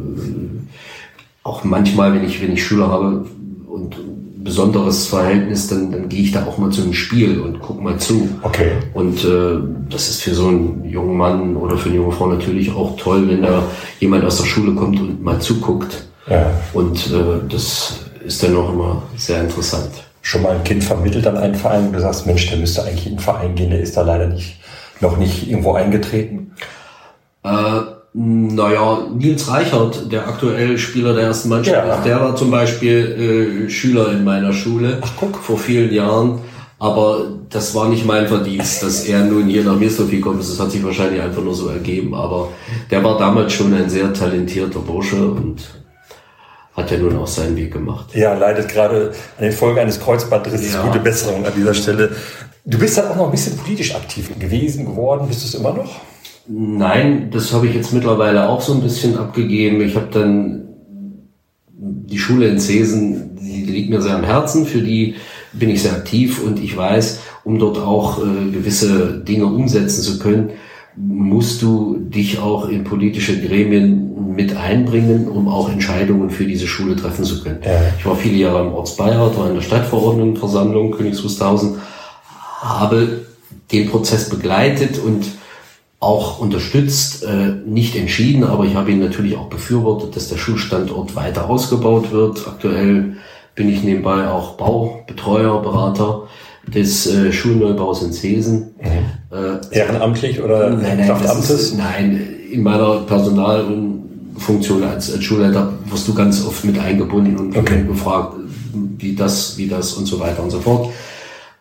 auch 1.43 1.63
manchmal, 1.63 2.13
wenn 2.13 2.25
ich, 2.25 2.41
wenn 2.41 2.53
ich 2.53 2.65
Schüler 2.65 2.87
habe 2.87 3.25
und 3.67 3.95
besonderes 4.43 5.07
Verhältnis, 5.07 5.67
dann, 5.67 5.91
dann 5.91 6.09
gehe 6.09 6.21
ich 6.21 6.31
da 6.31 6.45
auch 6.45 6.57
mal 6.57 6.69
zu 6.69 6.83
einem 6.83 6.93
Spiel 6.93 7.39
und 7.39 7.59
guck 7.61 7.81
mal 7.81 7.97
zu. 7.97 8.29
Okay. 8.41 8.71
Und 8.93 9.23
äh, 9.23 9.57
das 9.89 10.09
ist 10.09 10.23
für 10.23 10.35
so 10.35 10.47
einen 10.47 10.85
jungen 10.85 11.17
Mann 11.17 11.55
oder 11.55 11.77
für 11.77 11.89
eine 11.89 11.97
junge 11.97 12.11
Frau 12.11 12.27
natürlich 12.27 12.71
auch 12.71 12.97
toll, 12.97 13.27
wenn 13.29 13.41
da 13.41 13.63
jemand 13.99 14.25
aus 14.25 14.37
der 14.37 14.45
Schule 14.45 14.73
kommt 14.73 14.99
und 14.99 15.23
mal 15.23 15.39
zuguckt. 15.39 16.05
Ja. 16.29 16.51
Und 16.73 17.07
äh, 17.11 17.47
das 17.49 17.99
ist 18.25 18.43
dann 18.43 18.55
auch 18.55 18.73
immer 18.73 19.03
sehr 19.15 19.41
interessant. 19.41 19.91
Schon 20.21 20.43
mal 20.43 20.55
ein 20.55 20.63
Kind 20.63 20.83
vermittelt 20.83 21.27
an 21.27 21.37
einen 21.37 21.55
Verein, 21.55 21.87
wo 21.87 21.91
du 21.91 21.99
sagst, 21.99 22.25
Mensch, 22.25 22.49
der 22.49 22.57
müsste 22.57 22.83
eigentlich 22.83 23.07
in 23.07 23.13
den 23.13 23.19
Verein 23.19 23.55
gehen, 23.55 23.71
der 23.71 23.81
ist 23.81 23.97
da 23.97 24.03
leider 24.03 24.27
nicht, 24.27 24.57
noch 25.01 25.17
nicht 25.17 25.49
irgendwo 25.49 25.73
eingetreten? 25.73 26.53
Äh, 27.43 27.81
naja, 28.13 29.07
Nils 29.15 29.47
Reichert, 29.49 30.11
der 30.11 30.27
aktuell 30.27 30.77
Spieler 30.77 31.15
der 31.15 31.23
ersten 31.23 31.49
Mannschaft, 31.49 31.87
ja. 31.87 32.01
der 32.01 32.21
war 32.21 32.35
zum 32.35 32.51
Beispiel 32.51 33.65
äh, 33.65 33.69
Schüler 33.69 34.11
in 34.11 34.23
meiner 34.23 34.53
Schule 34.53 34.99
Ach, 35.01 35.11
guck. 35.19 35.37
vor 35.37 35.57
vielen 35.57 35.91
Jahren. 35.91 36.39
Aber 36.77 37.27
das 37.49 37.73
war 37.73 37.87
nicht 37.87 38.05
mein 38.05 38.27
Verdienst, 38.27 38.83
dass 38.83 39.05
er 39.05 39.23
nun 39.23 39.47
hier 39.47 39.63
nach 39.63 39.77
Mirsdorf 39.77 40.11
gekommen 40.11 40.41
ist. 40.41 40.51
Das 40.51 40.59
hat 40.59 40.71
sich 40.71 40.83
wahrscheinlich 40.83 41.21
einfach 41.21 41.41
nur 41.41 41.55
so 41.55 41.69
ergeben. 41.69 42.13
Aber 42.13 42.49
der 42.91 43.03
war 43.03 43.17
damals 43.17 43.53
schon 43.53 43.73
ein 43.73 43.89
sehr 43.89 44.13
talentierter 44.13 44.79
Bursche 44.79 45.15
und 45.15 45.63
hat 46.75 46.91
ja 46.91 46.97
nun 46.97 47.17
auch 47.17 47.27
seinen 47.27 47.55
Weg 47.55 47.71
gemacht. 47.71 48.13
Ja, 48.13 48.33
leidet 48.33 48.67
gerade 48.67 49.11
an 49.37 49.43
den 49.45 49.53
Folgen 49.53 49.79
eines 49.79 49.99
Kreuzbandrisses. 49.99 50.73
Ja. 50.73 50.83
Gute 50.83 50.99
Besserung 50.99 51.45
an 51.45 51.53
dieser 51.55 51.73
Stelle. 51.73 52.11
Du 52.65 52.77
bist 52.77 52.97
dann 52.97 53.07
auch 53.07 53.15
noch 53.15 53.25
ein 53.25 53.31
bisschen 53.31 53.57
politisch 53.57 53.95
aktiv 53.95 54.29
gewesen, 54.37 54.85
geworden. 54.85 55.27
Bist 55.27 55.43
du 55.43 55.47
es 55.47 55.55
immer 55.55 55.73
noch? 55.73 56.01
Nein, 56.47 57.29
das 57.31 57.53
habe 57.53 57.67
ich 57.67 57.75
jetzt 57.75 57.93
mittlerweile 57.93 58.49
auch 58.49 58.61
so 58.61 58.73
ein 58.73 58.81
bisschen 58.81 59.17
abgegeben. 59.17 59.81
Ich 59.81 59.95
habe 59.95 60.09
dann 60.11 60.63
die 61.77 62.17
Schule 62.17 62.47
in 62.47 62.59
Zesen, 62.59 63.37
die 63.37 63.63
liegt 63.63 63.89
mir 63.89 64.01
sehr 64.01 64.15
am 64.15 64.23
Herzen, 64.23 64.65
für 64.65 64.81
die 64.81 65.15
bin 65.53 65.69
ich 65.69 65.83
sehr 65.83 65.93
aktiv 65.93 66.41
und 66.43 66.59
ich 66.61 66.75
weiß, 66.75 67.21
um 67.43 67.59
dort 67.59 67.77
auch 67.77 68.19
äh, 68.19 68.51
gewisse 68.51 69.19
Dinge 69.19 69.45
umsetzen 69.45 70.01
zu 70.01 70.19
können, 70.19 70.51
musst 70.95 71.61
du 71.61 71.97
dich 71.97 72.39
auch 72.39 72.67
in 72.67 72.83
politische 72.83 73.39
Gremien 73.41 74.33
mit 74.35 74.55
einbringen, 74.55 75.27
um 75.27 75.47
auch 75.47 75.69
Entscheidungen 75.69 76.29
für 76.29 76.45
diese 76.45 76.67
Schule 76.67 76.95
treffen 76.95 77.23
zu 77.23 77.43
können. 77.43 77.59
Ja. 77.63 77.81
Ich 77.97 78.05
war 78.05 78.15
viele 78.15 78.37
Jahre 78.37 78.65
im 78.65 78.73
Ortsbeirat, 78.73 79.37
war 79.37 79.49
in 79.49 79.55
der 79.55 79.61
Stadtverordnetenversammlung 79.61 80.91
Königs 80.91 81.23
Wusterhausen, 81.23 81.77
habe 82.61 83.25
den 83.71 83.89
Prozess 83.89 84.29
begleitet 84.29 84.99
und 84.99 85.25
auch 86.03 86.39
unterstützt, 86.39 87.23
äh, 87.23 87.53
nicht 87.65 87.95
entschieden, 87.95 88.43
aber 88.43 88.65
ich 88.65 88.75
habe 88.75 88.91
ihn 88.91 88.99
natürlich 88.99 89.37
auch 89.37 89.47
befürwortet, 89.47 90.15
dass 90.15 90.29
der 90.29 90.37
Schulstandort 90.37 91.15
weiter 91.15 91.49
ausgebaut 91.49 92.11
wird. 92.11 92.47
Aktuell 92.47 93.17
bin 93.55 93.69
ich 93.69 93.83
nebenbei 93.83 94.27
auch 94.27 94.55
Baubetreuer, 94.57 95.61
Berater 95.61 96.23
des 96.67 97.07
äh, 97.07 97.31
Schulneubaus 97.31 98.03
in 98.03 98.11
Zesen. 98.11 98.71
Mhm. 98.81 99.37
Äh, 99.37 99.77
Ehrenamtlich 99.77 100.41
oder 100.41 100.69
nein, 100.69 100.97
nein, 100.97 101.11
Amtes? 101.11 101.73
nein, 101.73 102.21
in 102.51 102.63
meiner 102.63 103.01
Personalfunktion 103.01 104.83
als, 104.83 105.11
als 105.11 105.23
Schulleiter 105.23 105.73
wirst 105.89 106.07
du 106.07 106.13
ganz 106.13 106.45
oft 106.45 106.63
mit 106.63 106.79
eingebunden 106.79 107.37
und 107.37 107.57
okay. 107.57 107.83
gefragt, 107.87 108.35
wie 108.97 109.15
das, 109.15 109.57
wie 109.57 109.67
das 109.67 109.93
und 109.93 110.05
so 110.05 110.19
weiter 110.19 110.43
und 110.43 110.51
so 110.51 110.59
fort. 110.59 110.89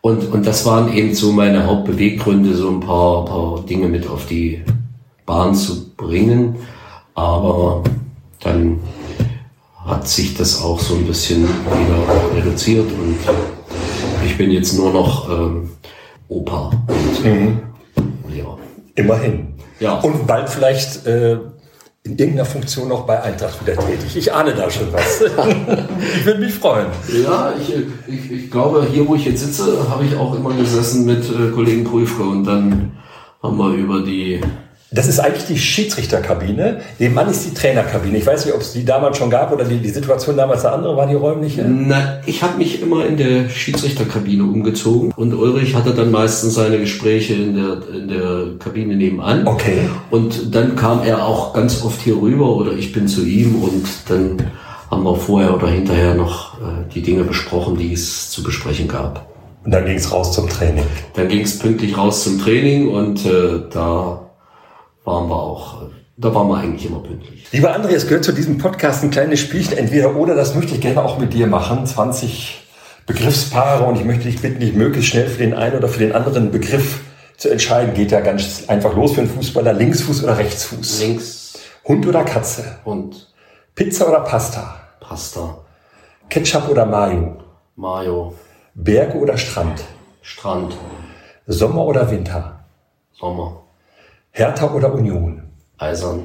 Und, 0.05 0.33
und 0.33 0.45
das 0.45 0.65
waren 0.65 0.91
eben 0.91 1.15
so 1.15 1.31
meine 1.31 1.65
Hauptbeweggründe, 1.65 2.53
so 2.55 2.69
ein 2.69 2.81
paar, 2.81 3.23
paar 3.23 3.61
Dinge 3.61 3.87
mit 3.87 4.05
auf 4.05 4.25
die 4.25 4.61
Bahn 5.25 5.55
zu 5.55 5.95
bringen. 5.95 6.57
Aber 7.15 7.81
dann 8.41 8.81
hat 9.85 10.05
sich 10.05 10.35
das 10.35 10.61
auch 10.61 10.77
so 10.77 10.95
ein 10.95 11.07
bisschen 11.07 11.43
wieder 11.43 12.35
reduziert 12.35 12.91
und 12.91 13.15
ich 14.25 14.37
bin 14.37 14.51
jetzt 14.51 14.73
nur 14.73 14.91
noch 14.91 15.29
ähm, 15.29 15.69
Opa. 16.27 16.71
Und, 16.87 17.25
mhm. 17.25 17.59
ja. 18.35 18.57
Immerhin. 18.95 19.53
Ja. 19.79 19.99
Und 19.99 20.27
bald 20.27 20.49
vielleicht 20.49 21.07
äh, 21.07 21.37
in 22.05 22.17
irgendeiner 22.17 22.45
Funktion 22.45 22.91
auch 22.91 23.05
bei 23.05 23.21
Eintracht 23.21 23.61
wieder 23.61 23.77
tätig. 23.77 24.17
Ich 24.17 24.33
ahne 24.33 24.53
da 24.53 24.69
schon 24.69 24.91
was. 24.91 25.21
ich 26.17 26.25
würde 26.25 26.41
mich 26.41 26.53
freuen. 26.53 26.87
Ja, 27.23 27.53
ich, 27.57 27.73
ich, 28.07 28.31
ich 28.31 28.51
glaube, 28.51 28.85
hier 28.91 29.07
wo 29.07 29.15
ich 29.15 29.25
jetzt 29.25 29.39
sitze, 29.39 29.89
habe 29.89 30.03
ich 30.05 30.15
auch 30.17 30.35
immer 30.35 30.53
gesessen 30.53 31.05
mit 31.05 31.23
äh, 31.29 31.51
Kollegen 31.51 31.85
Prüfke 31.85 32.23
und 32.23 32.43
dann 32.43 32.91
haben 33.41 33.57
wir 33.57 33.73
über 33.73 34.01
die 34.01 34.41
das 34.93 35.07
ist 35.07 35.19
eigentlich 35.19 35.45
die 35.45 35.57
Schiedsrichterkabine. 35.57 36.81
Nebenan 36.99 37.29
ist 37.29 37.45
die 37.45 37.53
Trainerkabine. 37.53 38.17
Ich 38.17 38.27
weiß 38.27 38.45
nicht, 38.45 38.53
ob 38.53 38.61
es 38.61 38.73
die 38.73 38.85
damals 38.85 39.17
schon 39.17 39.31
gab 39.31 39.51
oder 39.51 39.65
die, 39.65 39.77
die 39.77 39.89
Situation 39.89 40.37
damals 40.37 40.65
eine 40.65 40.75
andere 40.75 40.95
war, 40.95 41.07
die 41.07 41.15
räumliche. 41.15 41.63
Na, 41.63 42.19
ich 42.27 42.43
habe 42.43 42.57
mich 42.59 42.81
immer 42.81 43.05
in 43.05 43.17
der 43.17 43.49
Schiedsrichterkabine 43.49 44.43
umgezogen 44.43 45.11
und 45.15 45.33
Ulrich 45.33 45.73
hatte 45.73 45.95
dann 45.95 46.11
meistens 46.11 46.53
seine 46.53 46.79
Gespräche 46.79 47.33
in 47.33 47.55
der, 47.55 47.77
in 47.91 48.07
der 48.07 48.45
Kabine 48.59 48.95
nebenan. 48.95 49.47
Okay. 49.47 49.89
Und 50.11 50.53
dann 50.53 50.75
kam 50.75 51.03
er 51.03 51.25
auch 51.25 51.53
ganz 51.53 51.83
oft 51.83 51.99
hier 52.01 52.21
rüber 52.21 52.55
oder 52.55 52.73
ich 52.73 52.91
bin 52.91 53.07
zu 53.07 53.23
ihm 53.23 53.63
und 53.63 53.87
dann 54.09 54.51
haben 54.91 55.03
wir 55.03 55.15
vorher 55.15 55.55
oder 55.55 55.69
hinterher 55.69 56.13
noch 56.13 56.59
äh, 56.59 56.93
die 56.93 57.01
Dinge 57.01 57.23
besprochen, 57.23 57.77
die 57.77 57.93
es 57.93 58.29
zu 58.29 58.43
besprechen 58.43 58.87
gab. 58.87 59.27
Und 59.65 59.71
dann 59.71 59.85
ging 59.85 59.95
es 59.95 60.11
raus 60.11 60.33
zum 60.33 60.47
Training. 60.49 60.83
Dann 61.15 61.29
ging 61.29 61.41
es 61.41 61.57
pünktlich 61.57 61.97
raus 61.97 62.25
zum 62.25 62.39
Training 62.39 62.89
und 62.89 63.25
äh, 63.25 63.61
da 63.71 64.23
waren 65.03 65.29
wir 65.29 65.35
auch, 65.35 65.83
da 66.17 66.33
waren 66.33 66.47
wir 66.47 66.57
eigentlich 66.57 66.85
immer 66.85 66.99
pünktlich. 66.99 67.51
Lieber 67.51 67.75
André, 67.75 67.89
es 67.89 68.07
gehört 68.07 68.23
zu 68.23 68.31
diesem 68.31 68.57
Podcast 68.57 69.03
ein 69.03 69.11
kleines 69.11 69.39
Spielchen, 69.39 69.77
entweder 69.77 70.15
oder, 70.15 70.35
das 70.35 70.55
möchte 70.55 70.75
ich 70.75 70.81
gerne 70.81 71.03
auch 71.03 71.17
mit 71.17 71.33
dir 71.33 71.47
machen. 71.47 71.85
20 71.85 72.61
Begriffspaare 73.05 73.83
und 73.83 73.97
ich 73.97 74.05
möchte 74.05 74.25
dich 74.25 74.41
bitten, 74.41 74.59
dich 74.59 74.73
möglichst 74.73 75.11
schnell 75.11 75.27
für 75.27 75.39
den 75.39 75.53
einen 75.53 75.75
oder 75.75 75.89
für 75.89 75.99
den 75.99 76.13
anderen 76.13 76.51
Begriff 76.51 77.01
zu 77.35 77.49
entscheiden. 77.49 77.93
Geht 77.93 78.11
ja 78.11 78.21
ganz 78.21 78.63
einfach 78.67 78.95
los 78.95 79.13
für 79.13 79.21
einen 79.21 79.29
Fußballer. 79.29 79.73
Linksfuß 79.73 80.23
oder 80.23 80.37
Rechtsfuß? 80.37 81.01
Links. 81.01 81.59
Hund 81.85 82.07
oder 82.07 82.23
Katze? 82.23 82.77
Hund. 82.85 83.33
Pizza 83.75 84.07
oder 84.07 84.21
Pasta? 84.21 84.79
Pasta. 85.01 85.57
Ketchup 86.29 86.69
oder 86.69 86.85
Mayo? 86.85 87.37
Mayo. 87.75 88.35
Berge 88.73 89.17
oder 89.17 89.37
Strand? 89.37 89.83
Strand. 90.21 90.77
Sommer 91.45 91.85
oder 91.85 92.09
Winter? 92.09 92.63
Sommer. 93.11 93.62
Hertha 94.35 94.73
oder 94.73 94.91
Union? 94.95 95.43
Eisern. 95.77 96.23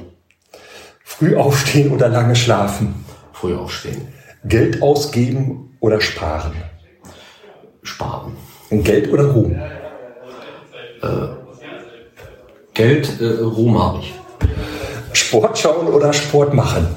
Früh 1.03 1.35
aufstehen 1.35 1.91
oder 1.91 2.09
lange 2.09 2.35
schlafen? 2.35 3.05
Früh 3.33 3.55
aufstehen. 3.55 4.07
Geld 4.45 4.81
ausgeben 4.81 5.77
oder 5.79 6.01
sparen? 6.01 6.53
Sparen. 7.83 8.35
Geld 8.71 9.13
oder 9.13 9.25
Ruhm? 9.25 9.51
Äh, 11.03 11.27
Geld, 12.73 13.21
äh, 13.21 13.43
Ruhm 13.43 13.77
habe 13.77 13.99
ich. 13.99 14.13
Sport 15.13 15.59
schauen 15.59 15.87
oder 15.87 16.11
Sport 16.11 16.55
machen? 16.55 16.87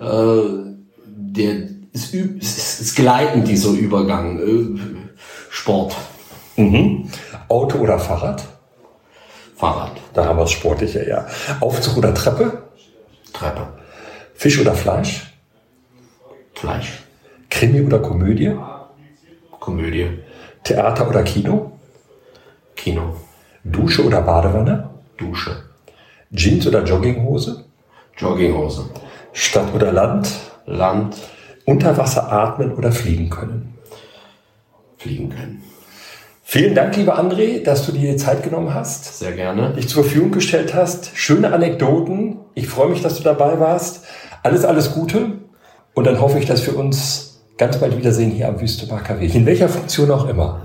Äh, 0.00 0.74
der 1.06 1.68
ist, 1.92 2.12
ist, 2.12 2.80
ist 2.80 2.96
gleitend, 2.96 3.46
dieser 3.46 3.70
Übergang. 3.70 4.40
Äh, 4.40 4.80
Sport. 5.50 5.94
Mhm. 6.56 7.08
Auto 7.48 7.78
oder 7.78 8.00
Fahrrad? 8.00 8.53
Fahrrad. 9.54 9.92
Da 10.12 10.24
haben 10.24 10.38
wir 10.38 10.44
es 10.44 10.50
sportlicher, 10.50 11.06
ja. 11.06 11.26
Aufzug 11.60 11.98
oder 11.98 12.12
Treppe? 12.14 12.64
Treppe. 13.32 13.68
Fisch 14.34 14.60
oder 14.60 14.74
Fleisch? 14.74 15.32
Fleisch. 16.54 17.04
Krimi 17.50 17.80
oder 17.82 18.00
Komödie? 18.00 18.56
Komödie. 19.60 20.18
Theater 20.64 21.08
oder 21.08 21.22
Kino? 21.22 21.78
Kino. 22.74 23.16
Dusche 23.62 24.04
oder 24.04 24.22
Badewanne? 24.22 24.90
Dusche. 25.16 25.62
Jeans 26.32 26.66
oder 26.66 26.82
Jogginghose? 26.82 27.64
Jogginghose. 28.16 28.90
Stadt 29.32 29.72
oder 29.74 29.92
Land? 29.92 30.28
Land. 30.66 31.16
Unter 31.64 31.96
Wasser 31.96 32.30
atmen 32.30 32.74
oder 32.74 32.92
fliegen 32.92 33.30
können? 33.30 33.78
Fliegen 34.98 35.30
können. 35.30 35.62
Vielen 36.46 36.74
Dank, 36.74 36.94
lieber 36.96 37.18
André, 37.18 37.62
dass 37.62 37.86
du 37.86 37.92
dir 37.92 38.12
die 38.12 38.16
Zeit 38.16 38.42
genommen 38.42 38.74
hast, 38.74 39.18
Sehr 39.18 39.32
gerne. 39.32 39.72
dich 39.72 39.88
zur 39.88 40.04
Verfügung 40.04 40.30
gestellt 40.30 40.74
hast. 40.74 41.10
Schöne 41.14 41.52
Anekdoten. 41.52 42.36
Ich 42.54 42.68
freue 42.68 42.90
mich, 42.90 43.00
dass 43.00 43.16
du 43.16 43.22
dabei 43.22 43.58
warst. 43.58 44.04
Alles, 44.42 44.64
alles 44.66 44.92
Gute. 44.92 45.32
Und 45.94 46.06
dann 46.06 46.20
hoffe 46.20 46.38
ich, 46.38 46.44
dass 46.44 46.66
wir 46.66 46.76
uns 46.76 47.40
ganz 47.56 47.78
bald 47.78 47.96
wiedersehen 47.96 48.30
hier 48.30 48.48
am 48.48 48.60
Wüsteparker 48.60 49.20
Weg. 49.20 49.34
In 49.34 49.46
welcher 49.46 49.70
Funktion 49.70 50.10
auch 50.10 50.28
immer. 50.28 50.60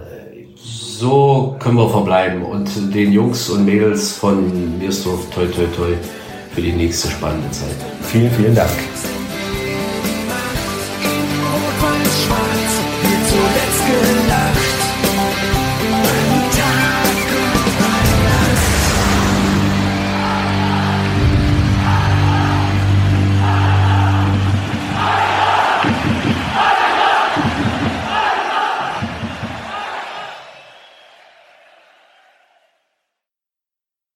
So 0.56 1.56
können 1.60 1.78
wir 1.78 1.90
verbleiben 1.90 2.44
und 2.44 2.94
den 2.94 3.14
Jungs 3.14 3.50
und 3.50 3.64
Mädels 3.64 4.12
von 4.12 4.78
Mirsdorf 4.80 5.30
toi 5.34 5.46
toi 5.46 5.64
toi 5.74 5.94
für 6.54 6.62
die 6.62 6.74
nächste 6.74 7.08
spannende 7.08 7.50
Zeit. 7.52 7.70
Vielen, 8.02 8.30
vielen 8.32 8.54
Dank. 8.54 8.70